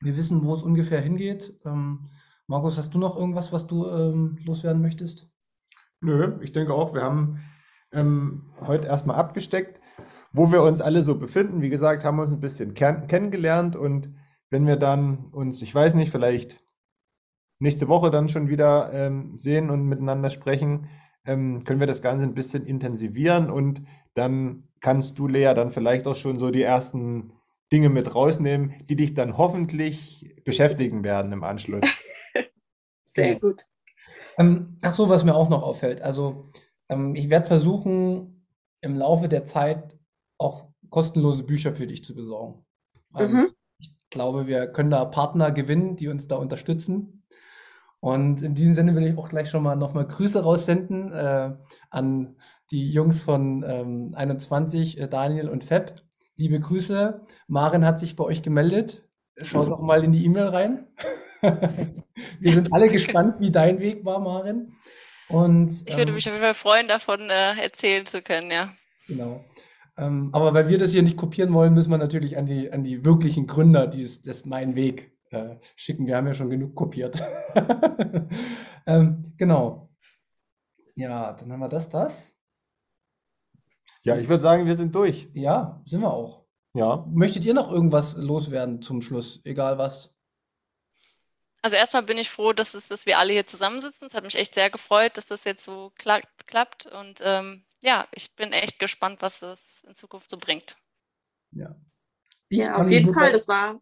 wir 0.00 0.16
wissen, 0.16 0.44
wo 0.44 0.54
es 0.54 0.62
ungefähr 0.62 1.00
hingeht. 1.00 1.58
Ähm, 1.64 2.10
Markus, 2.46 2.76
hast 2.76 2.92
du 2.92 2.98
noch 2.98 3.16
irgendwas, 3.16 3.52
was 3.52 3.66
du 3.66 3.86
ähm, 3.88 4.38
loswerden 4.44 4.82
möchtest? 4.82 5.30
Nö, 6.00 6.38
ich 6.42 6.52
denke 6.52 6.74
auch, 6.74 6.92
wir 6.92 7.00
haben 7.02 7.40
ähm, 7.94 8.42
heute 8.66 8.86
erstmal 8.86 9.16
abgesteckt, 9.16 9.80
wo 10.32 10.50
wir 10.52 10.62
uns 10.62 10.80
alle 10.80 11.02
so 11.02 11.18
befinden. 11.18 11.62
Wie 11.62 11.70
gesagt, 11.70 12.04
haben 12.04 12.16
wir 12.16 12.24
uns 12.24 12.32
ein 12.32 12.40
bisschen 12.40 12.74
kennengelernt 12.74 13.76
und 13.76 14.14
wenn 14.50 14.66
wir 14.66 14.76
dann 14.76 15.26
uns, 15.32 15.62
ich 15.62 15.74
weiß 15.74 15.94
nicht, 15.94 16.12
vielleicht 16.12 16.60
nächste 17.58 17.88
Woche 17.88 18.10
dann 18.10 18.28
schon 18.28 18.48
wieder 18.48 18.92
ähm, 18.92 19.38
sehen 19.38 19.70
und 19.70 19.84
miteinander 19.84 20.30
sprechen, 20.30 20.88
ähm, 21.24 21.64
können 21.64 21.80
wir 21.80 21.86
das 21.86 22.02
Ganze 22.02 22.26
ein 22.26 22.34
bisschen 22.34 22.66
intensivieren 22.66 23.50
und 23.50 23.82
dann 24.14 24.68
kannst 24.80 25.18
du, 25.18 25.26
Lea, 25.26 25.54
dann 25.54 25.70
vielleicht 25.70 26.06
auch 26.06 26.16
schon 26.16 26.38
so 26.38 26.50
die 26.50 26.62
ersten 26.62 27.32
Dinge 27.72 27.88
mit 27.88 28.14
rausnehmen, 28.14 28.74
die 28.88 28.96
dich 28.96 29.14
dann 29.14 29.38
hoffentlich 29.38 30.36
beschäftigen 30.44 31.02
werden 31.02 31.32
im 31.32 31.42
Anschluss. 31.42 31.82
Sehr 33.04 33.40
gut. 33.40 33.64
Ähm, 34.36 34.78
ach 34.82 34.94
so, 34.94 35.08
was 35.08 35.24
mir 35.24 35.34
auch 35.34 35.48
noch 35.48 35.62
auffällt. 35.62 36.02
Also, 36.02 36.50
ähm, 36.94 37.14
ich 37.14 37.30
werde 37.30 37.46
versuchen, 37.46 38.46
im 38.80 38.94
Laufe 38.94 39.28
der 39.28 39.44
Zeit 39.44 39.98
auch 40.38 40.68
kostenlose 40.90 41.42
Bücher 41.42 41.74
für 41.74 41.86
dich 41.86 42.04
zu 42.04 42.14
besorgen. 42.14 42.64
Also, 43.12 43.36
mhm. 43.36 43.48
Ich 43.78 43.92
glaube, 44.10 44.46
wir 44.46 44.68
können 44.68 44.90
da 44.90 45.04
Partner 45.04 45.50
gewinnen, 45.50 45.96
die 45.96 46.08
uns 46.08 46.28
da 46.28 46.36
unterstützen. 46.36 47.24
Und 48.00 48.42
in 48.42 48.54
diesem 48.54 48.74
Sinne 48.74 48.94
will 48.94 49.06
ich 49.06 49.18
auch 49.18 49.28
gleich 49.28 49.48
schon 49.48 49.62
mal 49.62 49.76
nochmal 49.76 50.06
Grüße 50.06 50.42
raussenden 50.42 51.10
äh, 51.12 51.56
an 51.90 52.36
die 52.70 52.90
Jungs 52.90 53.22
von 53.22 53.64
ähm, 53.66 54.12
21, 54.14 55.00
äh, 55.00 55.08
Daniel 55.08 55.48
und 55.48 55.64
Feb. 55.64 56.02
Liebe 56.36 56.60
Grüße. 56.60 57.22
Maren 57.48 57.84
hat 57.84 57.98
sich 57.98 58.14
bei 58.14 58.24
euch 58.24 58.42
gemeldet. 58.42 59.08
Schau 59.36 59.64
doch 59.64 59.80
mal 59.80 60.04
in 60.04 60.12
die 60.12 60.24
E-Mail 60.24 60.48
rein. 60.48 60.86
Wir 62.40 62.52
sind 62.52 62.72
alle 62.72 62.88
gespannt, 62.88 63.40
wie 63.40 63.50
dein 63.50 63.80
Weg 63.80 64.04
war, 64.04 64.20
Marin. 64.20 64.74
Und, 65.28 65.84
ich 65.86 65.96
würde 65.96 66.10
ähm, 66.10 66.14
mich 66.14 66.26
auf 66.26 66.34
jeden 66.34 66.44
Fall 66.44 66.54
freuen, 66.54 66.88
davon 66.88 67.30
äh, 67.30 67.60
erzählen 67.62 68.06
zu 68.06 68.22
können, 68.22 68.50
ja. 68.50 68.72
Genau. 69.06 69.44
Ähm, 69.96 70.30
aber 70.32 70.52
weil 70.54 70.68
wir 70.68 70.78
das 70.78 70.92
hier 70.92 71.02
nicht 71.02 71.16
kopieren 71.16 71.52
wollen, 71.54 71.72
müssen 71.72 71.90
wir 71.90 71.98
natürlich 71.98 72.36
an 72.36 72.46
die, 72.46 72.70
an 72.70 72.84
die 72.84 73.04
wirklichen 73.04 73.46
Gründer 73.46 73.86
dieses, 73.86 74.22
des 74.22 74.44
Mein 74.44 74.74
Weg 74.74 75.12
äh, 75.30 75.56
schicken. 75.76 76.06
Wir 76.06 76.16
haben 76.16 76.26
ja 76.26 76.34
schon 76.34 76.50
genug 76.50 76.74
kopiert. 76.74 77.22
ähm, 78.86 79.22
genau. 79.36 79.90
Ja, 80.96 81.32
dann 81.32 81.52
haben 81.52 81.60
wir 81.60 81.68
das, 81.68 81.88
das. 81.90 82.34
Ja, 84.02 84.16
ich 84.16 84.28
würde 84.28 84.42
sagen, 84.42 84.66
wir 84.66 84.76
sind 84.76 84.94
durch. 84.94 85.30
Ja, 85.32 85.82
sind 85.86 86.02
wir 86.02 86.12
auch. 86.12 86.44
Ja. 86.74 87.06
Möchtet 87.10 87.44
ihr 87.44 87.54
noch 87.54 87.72
irgendwas 87.72 88.16
loswerden 88.16 88.82
zum 88.82 89.00
Schluss? 89.00 89.40
Egal 89.44 89.78
was. 89.78 90.13
Also 91.64 91.76
erstmal 91.76 92.02
bin 92.02 92.18
ich 92.18 92.28
froh, 92.28 92.52
dass, 92.52 92.74
es, 92.74 92.88
dass 92.88 93.06
wir 93.06 93.18
alle 93.18 93.32
hier 93.32 93.46
zusammensitzen. 93.46 94.06
Es 94.06 94.12
hat 94.12 94.22
mich 94.22 94.34
echt 94.34 94.52
sehr 94.52 94.68
gefreut, 94.68 95.16
dass 95.16 95.24
das 95.24 95.44
jetzt 95.44 95.64
so 95.64 95.92
klappt. 95.96 96.84
Und 96.84 97.22
ähm, 97.24 97.64
ja, 97.80 98.06
ich 98.12 98.36
bin 98.36 98.52
echt 98.52 98.78
gespannt, 98.78 99.22
was 99.22 99.40
das 99.40 99.82
in 99.88 99.94
Zukunft 99.94 100.28
so 100.28 100.36
bringt. 100.36 100.76
Ja. 101.52 101.74
Ich 102.50 102.58
ja, 102.58 102.74
auf 102.74 102.90
jeden 102.90 103.14
Fall, 103.14 103.32
das 103.32 103.48
war. 103.48 103.80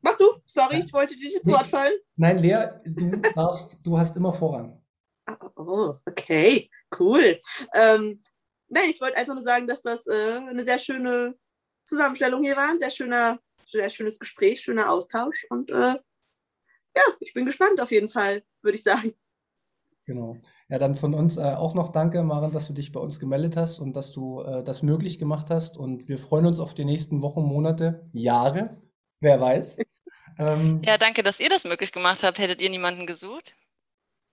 Mach 0.00 0.16
du, 0.16 0.40
sorry, 0.46 0.78
ich 0.78 0.90
wollte 0.94 1.16
dich 1.16 1.36
ins 1.36 1.46
Wort 1.48 1.66
fallen. 1.66 1.92
Nein, 2.16 2.38
Lea, 2.38 2.68
du 2.86 3.10
darfst, 3.18 3.76
du 3.82 3.98
hast 3.98 4.16
immer 4.16 4.32
Vorrang. 4.32 4.82
Oh, 5.28 5.50
oh 5.56 5.92
okay, 6.06 6.70
cool. 6.98 7.38
Ähm, 7.74 8.22
nein, 8.68 8.88
ich 8.88 9.02
wollte 9.02 9.18
einfach 9.18 9.34
nur 9.34 9.44
sagen, 9.44 9.66
dass 9.66 9.82
das 9.82 10.06
äh, 10.06 10.38
eine 10.48 10.64
sehr 10.64 10.78
schöne 10.78 11.36
Zusammenstellung 11.84 12.42
hier 12.42 12.56
war, 12.56 12.70
ein 12.70 12.80
sehr 12.80 12.90
schöner, 12.90 13.38
sehr 13.66 13.90
schönes 13.90 14.18
Gespräch, 14.18 14.62
schöner 14.62 14.90
Austausch 14.90 15.44
und 15.50 15.70
äh, 15.70 15.96
ja, 16.98 17.14
ich 17.20 17.32
bin 17.32 17.46
gespannt 17.46 17.80
auf 17.80 17.90
jeden 17.90 18.08
Fall, 18.08 18.42
würde 18.62 18.76
ich 18.76 18.82
sagen. 18.82 19.14
Genau. 20.06 20.36
Ja, 20.70 20.78
dann 20.78 20.96
von 20.96 21.14
uns 21.14 21.36
äh, 21.36 21.42
auch 21.42 21.74
noch 21.74 21.90
danke, 21.92 22.22
Maren, 22.22 22.52
dass 22.52 22.66
du 22.66 22.72
dich 22.72 22.92
bei 22.92 23.00
uns 23.00 23.20
gemeldet 23.20 23.56
hast 23.56 23.78
und 23.78 23.94
dass 23.94 24.12
du 24.12 24.40
äh, 24.40 24.64
das 24.64 24.82
möglich 24.82 25.18
gemacht 25.18 25.50
hast. 25.50 25.76
Und 25.76 26.08
wir 26.08 26.18
freuen 26.18 26.46
uns 26.46 26.58
auf 26.58 26.74
die 26.74 26.84
nächsten 26.84 27.20
Wochen, 27.22 27.42
Monate, 27.42 28.08
Jahre, 28.12 28.80
wer 29.20 29.40
weiß. 29.40 29.78
Ähm, 30.40 30.82
ja, 30.84 30.96
danke, 30.98 31.24
dass 31.24 31.40
ihr 31.40 31.48
das 31.48 31.64
möglich 31.64 31.90
gemacht 31.90 32.22
habt. 32.22 32.38
Hättet 32.38 32.62
ihr 32.62 32.70
niemanden 32.70 33.06
gesucht? 33.06 33.56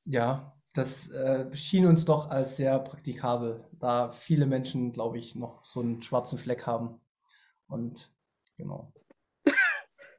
Ja, 0.04 0.56
das 0.76 1.10
äh, 1.10 1.52
schien 1.56 1.88
uns 1.88 2.06
doch 2.06 2.30
als 2.30 2.58
sehr 2.58 2.78
praktikabel, 2.78 3.66
da 3.80 4.12
viele 4.12 4.46
Menschen, 4.46 4.92
glaube 4.92 5.18
ich, 5.18 5.34
noch 5.34 5.64
so 5.64 5.80
einen 5.80 6.04
schwarzen 6.04 6.38
Fleck 6.38 6.68
haben. 6.68 7.02
Und 7.68 8.14
genau. 8.56 8.94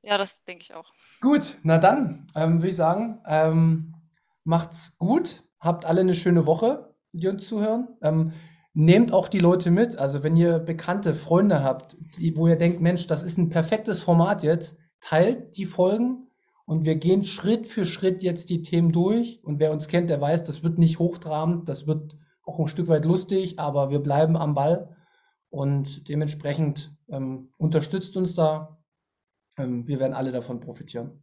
Ja, 0.07 0.16
das 0.19 0.45
denke 0.45 0.62
ich 0.62 0.73
auch. 0.73 0.92
Gut, 1.21 1.57
na 1.64 1.79
dann 1.79 2.29
ähm, 2.37 2.59
würde 2.59 2.69
ich 2.69 2.77
sagen, 2.77 3.19
ähm, 3.27 3.97
macht's 4.45 4.97
gut, 4.99 5.42
habt 5.59 5.85
alle 5.85 6.03
eine 6.03 6.14
schöne 6.14 6.47
Woche, 6.47 6.95
die 7.11 7.27
uns 7.27 7.49
zuhören. 7.49 7.88
Ähm, 8.03 8.33
nehmt 8.73 9.12
auch 9.12 9.27
die 9.27 9.40
Leute 9.40 9.73
mit. 9.73 9.99
Also 9.99 10.23
wenn 10.23 10.37
ihr 10.37 10.61
bekannte 10.61 11.12
Freunde 11.12 11.64
habt, 11.64 11.97
die, 12.19 12.37
wo 12.37 12.47
ihr 12.47 12.55
denkt, 12.55 12.81
Mensch, 12.81 13.09
das 13.09 13.25
ist 13.25 13.37
ein 13.37 13.49
perfektes 13.49 14.01
Format 14.01 14.45
jetzt, 14.45 14.77
teilt 15.01 15.57
die 15.57 15.66
Folgen 15.66 16.29
und 16.66 16.85
wir 16.85 16.95
gehen 16.95 17.25
Schritt 17.25 17.66
für 17.66 17.85
Schritt 17.85 18.23
jetzt 18.23 18.49
die 18.49 18.62
Themen 18.62 18.92
durch. 18.92 19.40
Und 19.42 19.59
wer 19.59 19.73
uns 19.73 19.88
kennt, 19.88 20.09
der 20.09 20.21
weiß, 20.21 20.45
das 20.45 20.62
wird 20.62 20.79
nicht 20.79 21.01
hochtrabend, 21.01 21.69
das 21.69 21.88
wird 21.88 22.16
auch 22.45 22.61
ein 22.61 22.69
Stück 22.69 22.87
weit 22.87 23.07
lustig, 23.07 23.59
aber 23.59 23.90
wir 23.90 23.99
bleiben 23.99 24.37
am 24.37 24.55
Ball 24.55 24.95
und 25.51 26.09
dementsprechend 26.09 26.92
ähm, 27.09 27.51
unterstützt 27.59 28.16
uns 28.16 28.35
da 28.37 28.77
wir 29.57 30.01
werden 30.01 30.12
alle 30.12 30.33
davon 30.33 30.61
profitieren. 30.61 31.23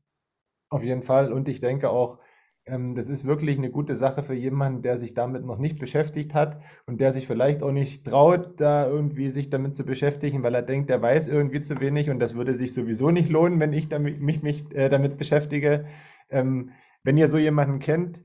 Auf 0.69 0.83
jeden 0.83 1.03
Fall. 1.03 1.31
Und 1.31 1.47
ich 1.47 1.59
denke 1.59 1.89
auch, 1.89 2.19
ähm, 2.65 2.95
das 2.95 3.09
ist 3.09 3.25
wirklich 3.25 3.57
eine 3.57 3.69
gute 3.69 3.95
Sache 3.95 4.23
für 4.23 4.33
jemanden, 4.33 4.81
der 4.81 4.97
sich 4.97 5.13
damit 5.13 5.45
noch 5.45 5.57
nicht 5.57 5.79
beschäftigt 5.79 6.33
hat 6.33 6.61
und 6.85 7.01
der 7.01 7.11
sich 7.11 7.27
vielleicht 7.27 7.61
auch 7.61 7.71
nicht 7.71 8.05
traut, 8.07 8.59
da 8.59 8.87
irgendwie 8.87 9.29
sich 9.29 9.49
damit 9.49 9.75
zu 9.75 9.85
beschäftigen, 9.85 10.43
weil 10.43 10.55
er 10.55 10.61
denkt, 10.61 10.89
er 10.89 11.01
weiß 11.01 11.27
irgendwie 11.27 11.61
zu 11.61 11.79
wenig 11.81 12.09
und 12.09 12.19
das 12.19 12.35
würde 12.35 12.55
sich 12.55 12.73
sowieso 12.73 13.11
nicht 13.11 13.29
lohnen, 13.29 13.59
wenn 13.59 13.73
ich 13.73 13.89
damit, 13.89 14.21
mich, 14.21 14.41
mich 14.43 14.73
äh, 14.73 14.89
damit 14.89 15.17
beschäftige. 15.17 15.85
Ähm, 16.29 16.71
wenn 17.03 17.17
ihr 17.17 17.27
so 17.27 17.37
jemanden 17.37 17.79
kennt, 17.79 18.21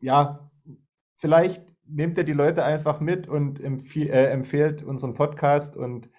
ja, 0.00 0.50
vielleicht 1.16 1.64
nehmt 1.86 2.18
ihr 2.18 2.24
die 2.24 2.32
Leute 2.32 2.64
einfach 2.64 3.00
mit 3.00 3.28
und 3.28 3.60
empf 3.60 3.96
äh, 3.96 4.26
empfehlt 4.26 4.82
unseren 4.82 5.14
Podcast 5.14 5.76
und 5.76 6.10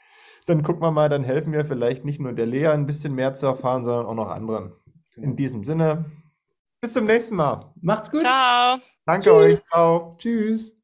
dann 0.45 0.63
gucken 0.63 0.81
wir 0.81 0.91
mal, 0.91 1.09
dann 1.09 1.23
helfen 1.23 1.51
wir 1.53 1.65
vielleicht 1.65 2.05
nicht 2.05 2.19
nur 2.19 2.33
der 2.33 2.45
Lea 2.45 2.67
ein 2.67 2.85
bisschen 2.85 3.15
mehr 3.15 3.33
zu 3.33 3.45
erfahren, 3.45 3.85
sondern 3.85 4.05
auch 4.05 4.15
noch 4.15 4.29
anderen. 4.29 4.73
Genau. 5.13 5.27
In 5.27 5.35
diesem 5.35 5.63
Sinne, 5.63 6.05
bis 6.81 6.93
zum 6.93 7.05
nächsten 7.05 7.35
Mal. 7.35 7.73
Macht's 7.81 8.11
gut. 8.11 8.21
Ciao. 8.21 8.77
Danke 9.05 9.29
Tschüss. 9.29 9.35
euch. 9.35 9.63
Ciao. 9.65 10.15
Tschüss. 10.19 10.74